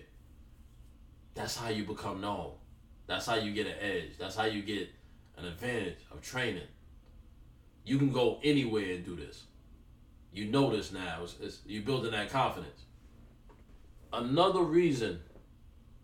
That's 1.33 1.55
how 1.55 1.69
you 1.69 1.83
become 1.83 2.21
known. 2.21 2.53
That's 3.07 3.25
how 3.25 3.35
you 3.35 3.53
get 3.53 3.67
an 3.67 3.75
edge. 3.79 4.17
That's 4.17 4.35
how 4.35 4.45
you 4.45 4.61
get 4.61 4.89
an 5.37 5.45
advantage 5.45 5.97
of 6.11 6.21
training. 6.21 6.67
You 7.83 7.97
can 7.97 8.11
go 8.11 8.39
anywhere 8.43 8.93
and 8.93 9.05
do 9.05 9.15
this. 9.15 9.43
You 10.31 10.45
know 10.45 10.73
this 10.75 10.91
now. 10.91 11.19
It's, 11.23 11.35
it's, 11.41 11.59
you're 11.65 11.83
building 11.83 12.11
that 12.11 12.29
confidence. 12.29 12.85
Another 14.13 14.61
reason 14.61 15.19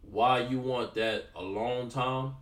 why 0.01 0.39
you 0.39 0.59
want 0.59 0.95
that 0.95 1.25
alone 1.35 1.89
time, 1.89 2.35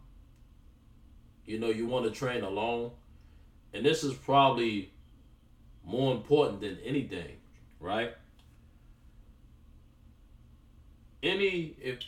you 1.45 1.59
know, 1.59 1.69
you 1.69 1.85
want 1.85 2.05
to 2.05 2.11
train 2.11 2.43
alone, 2.43 2.91
and 3.75 3.85
this 3.85 4.05
is 4.05 4.13
probably 4.13 4.89
more 5.83 6.15
important 6.15 6.61
than 6.61 6.77
anything, 6.83 7.35
right? 7.81 8.13
Any 11.21 11.75
if 11.81 11.99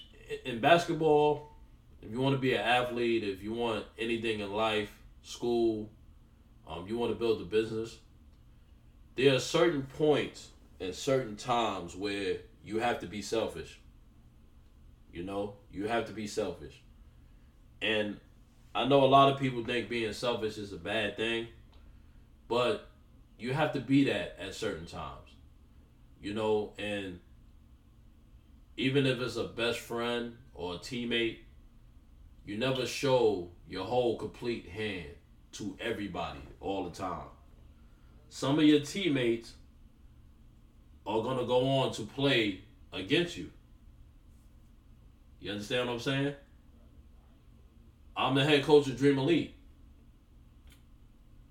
in 0.46 0.62
basketball, 0.62 1.52
if 2.02 2.10
you 2.10 2.22
want 2.22 2.36
to 2.36 2.40
be 2.40 2.54
an 2.54 2.62
athlete, 2.62 3.24
if 3.24 3.44
you 3.44 3.52
want 3.52 3.84
anything 4.00 4.40
in 4.40 4.54
life, 4.54 4.90
school, 5.24 5.90
um, 6.66 6.88
you 6.88 6.98
want 6.98 7.12
to 7.12 7.20
build 7.20 7.42
a 7.42 7.46
business, 7.46 7.98
there 9.16 9.36
are 9.36 9.40
certain 9.40 9.84
points 9.98 10.50
and 10.80 10.96
certain 10.96 11.36
times 11.36 11.98
where 11.98 12.38
you 12.64 12.80
have 12.80 13.00
to 13.02 13.08
be 13.08 13.22
selfish. 13.22 13.80
You 15.12 15.24
know, 15.24 15.56
you 15.72 15.88
have 15.88 16.06
to 16.06 16.14
be 16.14 16.28
selfish. 16.28 16.82
And 17.82 18.20
I 18.74 18.88
know 18.88 19.04
a 19.04 19.06
lot 19.06 19.34
of 19.34 19.40
people 19.40 19.66
think 19.66 19.90
being 19.90 20.14
selfish 20.14 20.58
is 20.58 20.72
a 20.72 20.78
bad 20.78 21.18
thing, 21.18 21.48
but 22.48 22.90
you 23.38 23.54
have 23.54 23.74
to 23.74 23.80
be 23.80 24.06
that 24.06 24.38
at 24.40 24.54
certain 24.56 24.86
times. 24.86 25.30
You 26.22 26.34
know, 26.34 26.74
and 26.78 27.20
even 28.76 29.06
if 29.06 29.20
it's 29.20 29.36
a 29.36 29.44
best 29.44 29.80
friend 29.80 30.38
or 30.54 30.76
a 30.76 30.78
teammate, 30.78 31.38
you 32.46 32.58
never 32.58 32.86
show 32.86 33.50
your 33.68 33.86
whole 33.86 34.18
complete 34.18 34.68
hand 34.68 35.10
to 35.54 35.78
everybody 35.80 36.40
all 36.60 36.84
the 36.86 36.96
time. 36.96 37.28
Some 38.30 38.60
of 38.60 38.66
your 38.66 38.80
teammates 38.80 39.54
are 41.06 41.22
going 41.22 41.38
to 41.38 41.46
go 41.46 41.68
on 41.68 41.94
to 41.94 42.04
play 42.04 42.62
against 42.94 43.38
you. 43.38 43.50
You 45.40 45.52
understand 45.52 45.88
what 45.88 45.94
I'm 45.94 46.00
saying? 46.00 46.34
I'm 48.16 48.36
the 48.36 48.44
head 48.44 48.64
coach 48.64 48.88
of 48.88 48.98
Dream 48.98 49.20
Elite. 49.20 49.54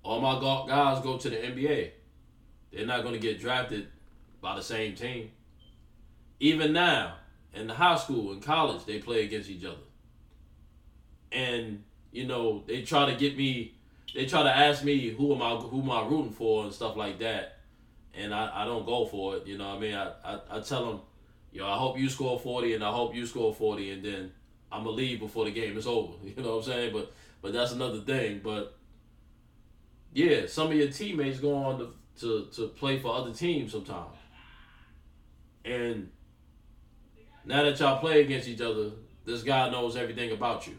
All 0.07 0.21
my 0.21 0.39
guys 0.69 1.03
go 1.03 1.19
to 1.19 1.29
the 1.29 1.35
NBA. 1.35 1.91
They're 2.73 2.87
not 2.87 3.03
going 3.03 3.15
to 3.15 3.21
get 3.21 3.41
drafted 3.41 3.89
by 4.41 4.55
the 4.55 4.63
same 4.63 4.95
team. 4.95 5.33
Even 6.39 6.73
now, 6.73 7.17
in 7.53 7.67
the 7.67 7.75
high 7.75 7.97
school 7.97 8.31
and 8.31 8.41
college, 8.41 8.85
they 8.85 9.01
play 9.01 9.25
against 9.25 9.51
each 9.51 9.65
other. 9.65 9.83
And, 11.33 11.83
you 12.13 12.25
know, 12.25 12.63
they 12.69 12.83
try 12.83 13.11
to 13.11 13.17
get 13.17 13.37
me, 13.37 13.75
they 14.15 14.27
try 14.27 14.45
to 14.45 14.57
ask 14.57 14.85
me 14.85 15.11
who 15.11 15.35
am 15.35 15.43
I 15.43 15.57
who 15.57 15.83
am 15.83 15.91
I 15.91 16.07
rooting 16.07 16.31
for 16.31 16.63
and 16.63 16.73
stuff 16.73 16.95
like 16.95 17.19
that. 17.19 17.59
And 18.15 18.33
I, 18.33 18.63
I 18.63 18.65
don't 18.65 18.87
go 18.87 19.07
for 19.07 19.37
it, 19.37 19.47
you 19.47 19.59
know 19.59 19.71
what 19.71 19.79
I 19.79 19.81
mean? 19.81 19.95
I, 19.95 20.13
I, 20.25 20.39
I 20.51 20.61
tell 20.61 20.87
them, 20.87 21.01
yo, 21.51 21.67
I 21.67 21.77
hope 21.77 21.99
you 21.99 22.09
score 22.09 22.39
40 22.39 22.75
and 22.75 22.85
I 22.85 22.93
hope 22.93 23.13
you 23.13 23.27
score 23.27 23.53
40 23.53 23.91
and 23.91 24.05
then 24.05 24.33
I'm 24.71 24.85
to 24.85 24.91
leave 24.91 25.19
before 25.19 25.47
the 25.47 25.51
game 25.51 25.77
is 25.77 25.89
over. 25.89 26.13
You 26.25 26.43
know 26.43 26.59
what 26.59 26.67
I'm 26.67 26.73
saying? 26.73 26.93
But 26.93 27.13
but 27.43 27.53
that's 27.53 27.73
another 27.73 28.01
thing. 28.01 28.41
But 28.45 28.77
yeah, 30.17 30.47
some 30.47 30.69
of 30.69 30.73
your 30.73 30.89
teammates 30.89 31.41
go 31.41 31.55
on 31.55 31.79
to, 31.79 31.93
to, 32.21 32.47
to 32.55 32.69
play 32.69 32.99
for 32.99 33.15
other 33.15 33.35
teams 33.35 33.73
sometimes. 33.73 34.17
And 35.63 36.09
now 37.45 37.63
that 37.65 37.79
y'all 37.79 37.99
play 37.99 38.23
against 38.23 38.49
each 38.49 38.63
other, 38.63 38.93
this 39.27 39.43
guy 39.43 39.69
knows 39.69 39.95
everything 39.95 40.33
about 40.33 40.67
you. 40.67 40.79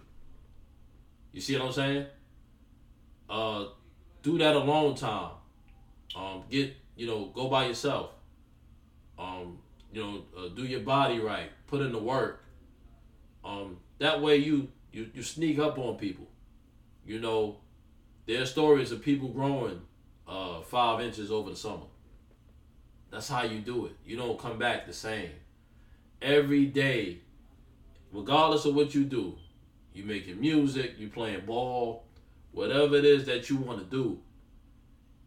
You 1.34 1.40
see 1.40 1.56
what 1.56 1.68
I'm 1.68 1.72
saying? 1.72 2.06
Uh, 3.30 3.66
do 4.24 4.40
that 4.40 4.56
alone 4.56 4.96
time. 4.96 5.34
Um, 6.16 6.44
get 6.50 6.76
you 6.96 7.06
know, 7.06 7.26
go 7.26 7.48
by 7.48 7.68
yourself. 7.68 8.10
Um, 9.20 9.60
you 9.94 10.02
know, 10.02 10.24
uh, 10.36 10.48
do 10.48 10.64
your 10.64 10.80
body 10.80 11.20
right. 11.20 11.52
Put 11.68 11.82
in 11.82 11.92
the 11.92 12.00
work. 12.00 12.44
Um, 13.46 13.78
that 14.00 14.20
way 14.20 14.38
you 14.38 14.70
you 14.92 15.12
you 15.14 15.22
sneak 15.22 15.60
up 15.60 15.78
on 15.78 15.98
people. 15.98 16.26
You 17.06 17.20
know, 17.20 17.58
there 18.28 18.42
are 18.42 18.46
stories 18.46 18.92
of 18.92 19.02
people 19.02 19.30
growing 19.30 19.82
uh, 20.28 20.62
five 20.62 21.02
inches 21.02 21.32
over 21.32 21.50
the 21.50 21.56
summer. 21.56 21.86
That's 23.10 23.30
how 23.30 23.44
you 23.44 23.60
do 23.60 23.86
it. 23.86 23.94
You 24.06 24.18
don't 24.18 24.38
come 24.38 24.60
back 24.60 24.86
the 24.86 24.94
same 24.94 25.32
every 26.22 26.66
day, 26.66 27.20
regardless 28.12 28.66
of 28.66 28.76
what 28.76 28.94
you 28.94 29.04
do. 29.04 29.38
You 29.94 30.04
making 30.04 30.40
music, 30.40 30.96
you 31.00 31.08
playing 31.08 31.46
ball, 31.46 32.04
whatever 32.52 32.98
it 32.98 33.06
is 33.06 33.26
that 33.26 33.50
you 33.50 33.58
want 33.58 33.80
to 33.80 33.86
do, 33.86 34.20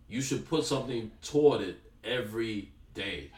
you 0.09 0.21
should 0.21 0.49
put 0.49 0.65
something 0.65 1.11
toward 1.23 1.63
it 1.63 1.81
every 2.05 2.71
day. 2.95 3.31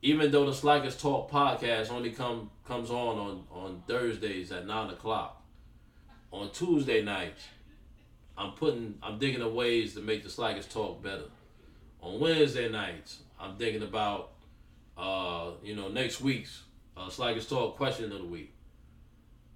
Even 0.00 0.30
though 0.30 0.46
the 0.46 0.54
Slackers 0.54 0.96
Talk 0.96 1.30
podcast 1.30 1.90
only 1.90 2.10
come 2.10 2.50
comes 2.66 2.90
on 2.90 3.18
on, 3.18 3.44
on 3.50 3.82
Thursdays 3.86 4.52
at 4.52 4.66
nine 4.66 4.90
o'clock, 4.90 5.42
on 6.30 6.50
Tuesday 6.50 7.02
nights, 7.02 7.44
I'm 8.36 8.52
putting 8.52 8.98
I'm 9.02 9.18
thinking 9.18 9.42
of 9.42 9.52
ways 9.52 9.94
to 9.94 10.00
make 10.00 10.22
the 10.22 10.30
Slackers 10.30 10.66
Talk 10.66 11.02
better. 11.02 11.24
On 12.00 12.18
Wednesday 12.18 12.68
nights, 12.68 13.18
I'm 13.38 13.56
thinking 13.56 13.82
about 13.82 14.32
uh, 14.96 15.52
you 15.62 15.74
know, 15.74 15.88
next 15.88 16.20
week's 16.20 16.62
uh, 16.96 17.08
Slackers 17.08 17.48
Talk 17.48 17.76
question 17.76 18.12
of 18.12 18.18
the 18.18 18.24
week. 18.24 18.52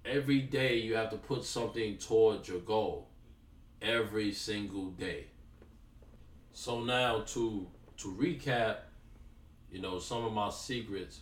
Every 0.05 0.39
day 0.39 0.77
you 0.77 0.95
have 0.95 1.09
to 1.11 1.17
put 1.17 1.43
something 1.43 1.97
towards 1.97 2.47
your 2.47 2.59
goal. 2.59 3.09
Every 3.81 4.31
single 4.31 4.89
day. 4.91 5.27
So 6.53 6.83
now 6.83 7.21
to 7.27 7.67
to 7.97 8.07
recap, 8.13 8.77
you 9.71 9.81
know, 9.81 9.99
some 9.99 10.23
of 10.23 10.33
my 10.33 10.49
secrets 10.49 11.19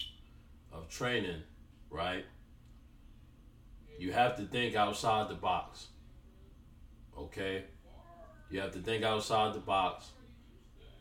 of 0.72 0.88
training, 0.90 1.42
right? 1.90 2.26
You 3.98 4.12
have 4.12 4.36
to 4.38 4.44
think 4.44 4.76
outside 4.76 5.30
the 5.30 5.36
box. 5.36 5.88
Okay? 7.18 7.64
You 8.50 8.60
have 8.62 8.72
to 8.74 8.80
think 8.80 9.04
outside 9.04 9.54
the 9.54 9.60
box. 9.60 10.12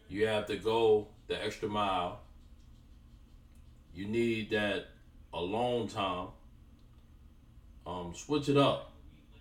You 0.08 0.26
have 0.26 0.46
to 0.46 0.56
go 0.56 1.08
the 1.26 1.42
extra 1.42 1.68
mile 1.68 2.20
you 3.94 4.06
need 4.06 4.50
that 4.50 4.86
alone 5.32 5.86
time. 5.86 6.28
Um, 7.86 8.12
switch 8.14 8.48
it 8.48 8.56
up. 8.56 8.92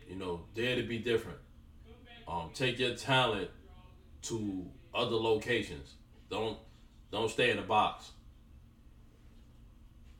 You 0.07 0.15
know, 0.15 0.41
dare 0.53 0.75
to 0.75 0.83
be 0.83 0.99
different. 0.99 1.39
Um, 2.27 2.51
take 2.53 2.77
your 2.77 2.95
talent 2.95 3.49
to 4.23 4.65
other 4.93 5.15
locations. 5.15 5.95
Don't 6.29 6.57
don't 7.11 7.29
stay 7.29 7.49
in 7.49 7.57
the 7.57 7.63
box. 7.63 8.11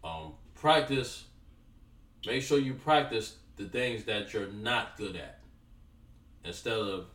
Um, 0.04 0.34
practice. 0.56 1.26
Make 2.26 2.42
sure 2.42 2.58
you 2.58 2.74
practice 2.74 3.36
the 3.58 3.66
things 3.66 4.06
that 4.06 4.34
you're 4.34 4.48
not 4.48 4.98
good 4.98 5.16
at, 5.18 5.40
instead 6.44 6.78
of 6.78 7.06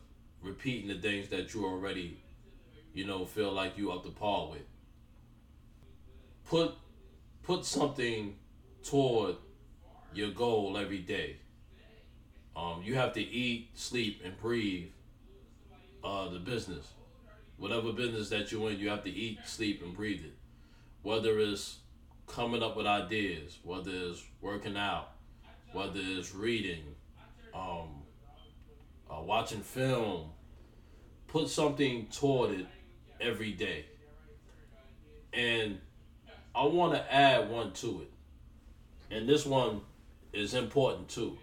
repeating 0.41 0.87
the 0.87 0.95
things 0.95 1.29
that 1.29 1.53
you 1.53 1.65
already, 1.65 2.21
you 2.93 3.05
know, 3.05 3.25
feel 3.25 3.51
like 3.51 3.77
you 3.77 3.91
up 3.91 4.03
to 4.03 4.09
par 4.09 4.49
with. 4.49 4.61
Put 6.45 6.73
put 7.43 7.65
something 7.65 8.35
toward 8.83 9.35
your 10.13 10.31
goal 10.31 10.77
every 10.77 10.99
day. 10.99 11.37
Um, 12.55 12.81
you 12.83 12.95
have 12.95 13.13
to 13.13 13.21
eat, 13.21 13.69
sleep, 13.75 14.21
and 14.23 14.37
breathe 14.39 14.89
uh, 16.03 16.29
the 16.29 16.39
business. 16.39 16.87
Whatever 17.57 17.91
business 17.91 18.29
that 18.29 18.51
you're 18.51 18.71
in, 18.71 18.79
you 18.79 18.89
have 18.89 19.03
to 19.03 19.09
eat, 19.09 19.39
sleep, 19.45 19.81
and 19.83 19.95
breathe 19.95 20.23
it. 20.25 20.35
Whether 21.03 21.39
it's 21.39 21.79
coming 22.27 22.63
up 22.63 22.75
with 22.75 22.85
ideas, 22.85 23.59
whether 23.63 23.91
it's 23.91 24.23
working 24.41 24.77
out, 24.77 25.09
whether 25.73 25.99
it's 25.99 26.33
reading, 26.33 26.83
um, 27.53 27.98
uh, 29.09 29.21
watching 29.21 29.61
film, 29.61 30.29
put 31.27 31.49
something 31.49 32.07
toward 32.07 32.51
it 32.51 32.67
every 33.19 33.51
day. 33.51 33.85
And 35.33 35.79
I 36.55 36.65
want 36.65 36.93
to 36.93 37.13
add 37.13 37.49
one 37.49 37.71
to 37.73 38.01
it. 38.01 38.11
And 39.15 39.27
this 39.27 39.45
one 39.45 39.81
is 40.33 40.53
important 40.53 41.09
too. 41.09 41.37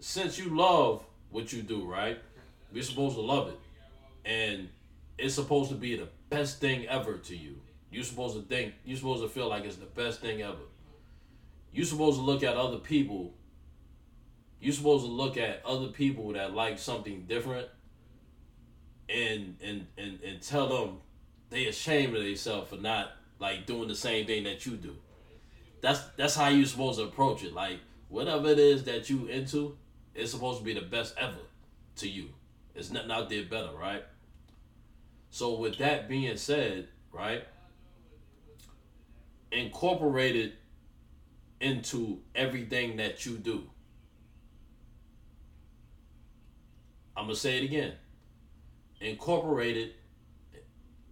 Since 0.00 0.38
you 0.38 0.56
love 0.56 1.04
what 1.30 1.52
you 1.52 1.62
do, 1.62 1.84
right? 1.86 2.20
You're 2.72 2.82
supposed 2.82 3.16
to 3.16 3.22
love 3.22 3.48
it. 3.48 3.58
And 4.24 4.68
it's 5.18 5.34
supposed 5.34 5.70
to 5.70 5.76
be 5.76 5.96
the 5.96 6.08
best 6.30 6.60
thing 6.60 6.86
ever 6.86 7.18
to 7.18 7.36
you. 7.36 7.60
You're 7.90 8.04
supposed 8.04 8.36
to 8.36 8.42
think, 8.42 8.74
you're 8.84 8.96
supposed 8.96 9.22
to 9.22 9.28
feel 9.28 9.48
like 9.48 9.64
it's 9.64 9.76
the 9.76 9.86
best 9.86 10.20
thing 10.20 10.42
ever. 10.42 10.64
You're 11.72 11.86
supposed 11.86 12.18
to 12.18 12.22
look 12.22 12.42
at 12.42 12.56
other 12.56 12.78
people. 12.78 13.34
You're 14.62 14.72
supposed 14.72 15.04
to 15.04 15.10
look 15.10 15.36
at 15.36 15.60
other 15.66 15.88
people 15.88 16.32
that 16.34 16.54
like 16.54 16.78
something 16.78 17.24
different 17.28 17.66
and 19.08 19.56
and 19.60 19.88
and, 19.98 20.20
and 20.22 20.40
tell 20.40 20.68
them 20.68 20.98
they 21.50 21.66
ashamed 21.66 22.14
of 22.14 22.22
themselves 22.22 22.70
for 22.70 22.76
not 22.76 23.10
like 23.40 23.66
doing 23.66 23.88
the 23.88 23.96
same 23.96 24.24
thing 24.24 24.44
that 24.44 24.64
you 24.64 24.76
do. 24.76 24.94
That's 25.80 26.00
that's 26.16 26.36
how 26.36 26.48
you're 26.48 26.66
supposed 26.66 27.00
to 27.00 27.06
approach 27.06 27.42
it. 27.42 27.52
Like 27.52 27.80
whatever 28.08 28.50
it 28.50 28.60
is 28.60 28.84
that 28.84 29.10
you 29.10 29.26
into, 29.26 29.76
it's 30.14 30.30
supposed 30.30 30.60
to 30.60 30.64
be 30.64 30.74
the 30.74 30.82
best 30.82 31.16
ever 31.18 31.42
to 31.96 32.08
you. 32.08 32.28
It's 32.76 32.92
nothing 32.92 33.10
out 33.10 33.28
there 33.28 33.44
better, 33.44 33.72
right? 33.76 34.04
So 35.30 35.58
with 35.58 35.78
that 35.78 36.08
being 36.08 36.36
said, 36.36 36.86
right, 37.10 37.42
incorporate 39.50 40.36
it 40.36 40.54
into 41.60 42.20
everything 42.36 42.98
that 42.98 43.26
you 43.26 43.38
do. 43.38 43.64
I'm 47.16 47.24
gonna 47.24 47.36
say 47.36 47.58
it 47.58 47.64
again. 47.64 47.92
Incorporate 49.00 49.76
it 49.76 49.96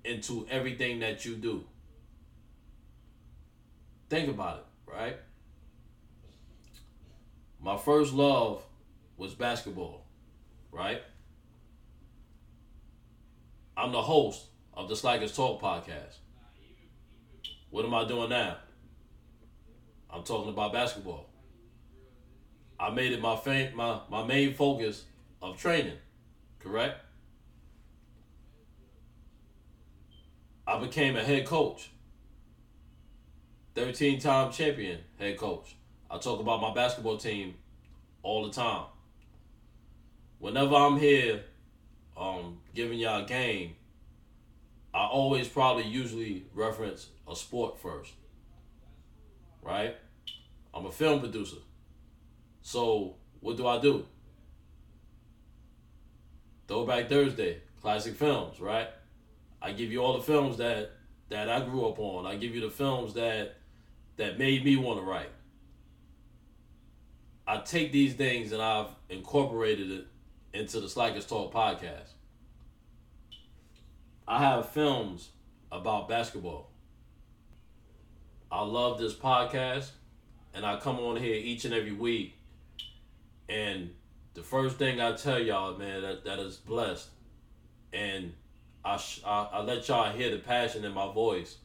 into 0.05 0.47
everything 0.51 1.01
that 1.01 1.25
you 1.25 1.37
do. 1.37 1.65
Think 4.09 4.29
about 4.29 4.59
it, 4.59 4.93
right? 4.93 5.17
My 7.61 7.77
first 7.77 8.13
love 8.15 8.63
was 9.17 9.35
basketball, 9.35 10.07
right? 10.73 11.03
I'm 13.77 13.93
the 13.93 14.03
host 14.03 14.47
of 14.75 14.89
the 14.89 14.97
Slackers 14.97 15.37
Talk 15.37 15.61
podcast. 15.61 16.17
What 17.71 17.85
am 17.85 17.95
I 17.95 18.07
doing 18.07 18.31
now? 18.31 18.57
I'm 20.11 20.23
talking 20.25 20.51
about 20.51 20.73
basketball. 20.73 21.27
I 22.79 22.91
made 22.91 23.13
it 23.13 23.21
my 23.21 23.37
fam- 23.37 23.77
my 23.77 24.01
my 24.11 24.25
main 24.25 24.55
focus 24.55 25.05
of 25.43 25.57
training, 25.57 25.97
correct? 26.59 27.01
I 30.67 30.79
became 30.79 31.17
a 31.17 31.23
head 31.23 31.47
coach. 31.47 31.91
13 33.75 34.21
time 34.21 34.53
champion 34.53 35.01
head 35.19 35.37
coach. 35.37 35.77
I 36.11 36.19
talk 36.19 36.41
about 36.41 36.61
my 36.61 36.75
basketball 36.75 37.17
team 37.17 37.55
all 38.23 38.45
the 38.47 38.53
time. 38.53 38.85
Whenever 40.39 40.75
I'm 40.75 40.99
here 40.99 41.43
um, 42.17 42.59
giving 42.75 42.99
y'all 42.99 43.25
a 43.25 43.27
game, 43.27 43.75
I 44.93 45.07
always 45.07 45.49
probably 45.49 45.87
usually 45.87 46.45
reference 46.55 47.09
a 47.29 47.37
sport 47.37 47.79
first. 47.79 48.13
Right? 49.63 49.97
I'm 50.75 50.87
a 50.87 50.93
film 50.93 51.21
producer. 51.21 51.59
So 52.63 53.17
what 53.41 53.57
do 53.57 53.67
I 53.67 53.81
do? 53.81 54.07
Throwback 56.71 57.09
Thursday, 57.09 57.63
classic 57.83 58.15
films, 58.15 58.61
right? 58.61 58.87
I 59.61 59.73
give 59.73 59.91
you 59.91 60.05
all 60.05 60.17
the 60.17 60.23
films 60.23 60.59
that 60.59 60.93
that 61.29 61.49
I 61.49 61.65
grew 61.65 61.85
up 61.89 61.99
on. 61.99 62.27
I 62.27 62.37
give 62.37 62.55
you 62.55 62.61
the 62.61 62.71
films 62.71 63.15
that 63.15 63.57
that 64.19 64.39
made 64.39 64.65
me 64.65 64.77
want 64.77 65.01
to 65.01 65.05
write. 65.05 65.33
I 67.45 67.59
take 67.59 67.91
these 67.91 68.15
things 68.15 68.53
and 68.53 68.63
I've 68.63 68.87
incorporated 69.09 69.91
it 69.91 70.07
into 70.55 70.79
the 70.79 70.89
Slackers 70.89 71.27
Talk 71.27 71.53
podcast. 71.53 72.13
I 74.29 74.39
have 74.39 74.69
films 74.69 75.31
about 75.73 76.09
basketball. 76.09 76.71
I 78.49 78.63
love 78.63 79.01
this 79.01 79.15
podcast, 79.15 79.91
and 80.55 80.65
I 80.65 80.77
come 80.79 81.01
on 81.01 81.17
here 81.17 81.35
each 81.35 81.65
and 81.65 81.75
every 81.75 81.93
week. 81.93 82.37
And 83.49 83.91
the 84.35 84.43
first 84.43 84.77
thing 84.77 85.01
I 85.01 85.13
tell 85.13 85.39
y'all, 85.39 85.77
man, 85.77 86.03
that, 86.03 86.25
that 86.25 86.39
is 86.39 86.57
blessed, 86.57 87.09
and 87.93 88.33
I, 88.85 88.97
sh- 88.97 89.23
I 89.27 89.49
I 89.53 89.61
let 89.63 89.89
y'all 89.89 90.13
hear 90.13 90.31
the 90.31 90.39
passion 90.39 90.85
in 90.85 90.93
my 90.93 91.13
voice. 91.13 91.57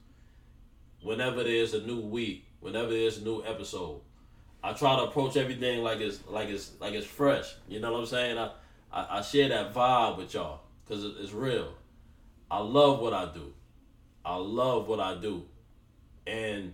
Whenever 1.01 1.43
there's 1.43 1.73
a 1.73 1.81
new 1.81 1.99
week, 1.99 2.45
whenever 2.59 2.89
there's 2.89 3.19
a 3.19 3.23
new 3.23 3.43
episode, 3.43 4.01
I 4.63 4.73
try 4.73 4.95
to 4.95 5.03
approach 5.03 5.37
everything 5.37 5.83
like 5.83 5.99
it's 5.99 6.19
like 6.27 6.49
it's 6.49 6.71
like 6.79 6.93
it's 6.93 7.05
fresh. 7.05 7.55
You 7.67 7.79
know 7.79 7.91
what 7.93 7.99
I'm 7.99 8.05
saying? 8.07 8.37
I 8.37 8.51
I, 8.91 9.19
I 9.19 9.21
share 9.21 9.49
that 9.49 9.73
vibe 9.73 10.17
with 10.17 10.33
y'all 10.33 10.61
because 10.83 11.03
it, 11.03 11.13
it's 11.19 11.31
real. 11.31 11.73
I 12.49 12.59
love 12.59 12.99
what 12.99 13.13
I 13.13 13.31
do. 13.31 13.53
I 14.23 14.35
love 14.37 14.87
what 14.87 14.99
I 14.99 15.15
do, 15.15 15.45
and 16.25 16.73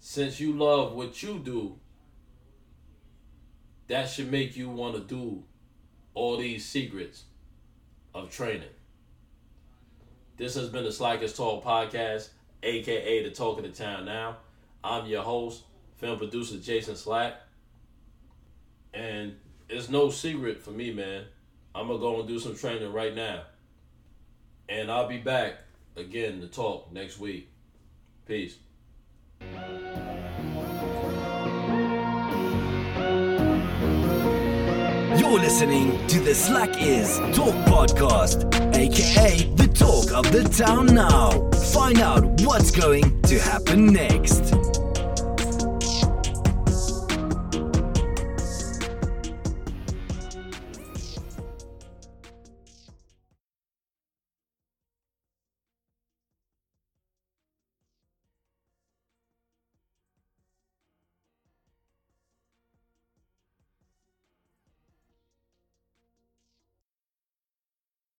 since 0.00 0.40
you 0.40 0.52
love 0.52 0.94
what 0.94 1.22
you 1.22 1.38
do, 1.38 1.78
that 3.92 4.08
should 4.08 4.30
make 4.30 4.56
you 4.56 4.70
want 4.70 4.94
to 4.94 5.00
do 5.02 5.42
all 6.14 6.38
these 6.38 6.64
secrets 6.64 7.24
of 8.14 8.30
training. 8.30 8.70
This 10.38 10.54
has 10.54 10.70
been 10.70 10.84
the 10.84 10.90
Slackers 10.90 11.36
Talk 11.36 11.62
podcast, 11.62 12.30
aka 12.62 13.22
the 13.22 13.30
Talk 13.30 13.58
of 13.58 13.64
the 13.64 13.68
Town 13.68 14.06
Now. 14.06 14.38
I'm 14.82 15.04
your 15.04 15.22
host, 15.22 15.64
film 15.96 16.16
producer 16.16 16.56
Jason 16.56 16.96
Slack. 16.96 17.34
And 18.94 19.36
it's 19.68 19.90
no 19.90 20.08
secret 20.08 20.62
for 20.62 20.70
me, 20.70 20.90
man. 20.90 21.24
I'm 21.74 21.86
gonna 21.88 21.98
go 21.98 22.20
and 22.20 22.26
do 22.26 22.38
some 22.38 22.56
training 22.56 22.94
right 22.94 23.14
now. 23.14 23.42
And 24.70 24.90
I'll 24.90 25.06
be 25.06 25.18
back 25.18 25.56
again 25.96 26.40
to 26.40 26.46
talk 26.46 26.90
next 26.94 27.18
week. 27.18 27.50
Peace. 28.26 28.56
You're 35.32 35.40
listening 35.40 36.06
to 36.08 36.20
the 36.20 36.34
Slackers 36.34 37.16
Talk 37.34 37.54
Podcast, 37.64 38.44
aka 38.76 39.44
the 39.54 39.66
talk 39.66 40.12
of 40.12 40.30
the 40.30 40.44
town 40.44 40.84
now. 40.94 41.48
Find 41.72 42.00
out 42.00 42.22
what's 42.42 42.70
going 42.70 43.22
to 43.22 43.38
happen 43.38 43.86
next. 43.86 44.61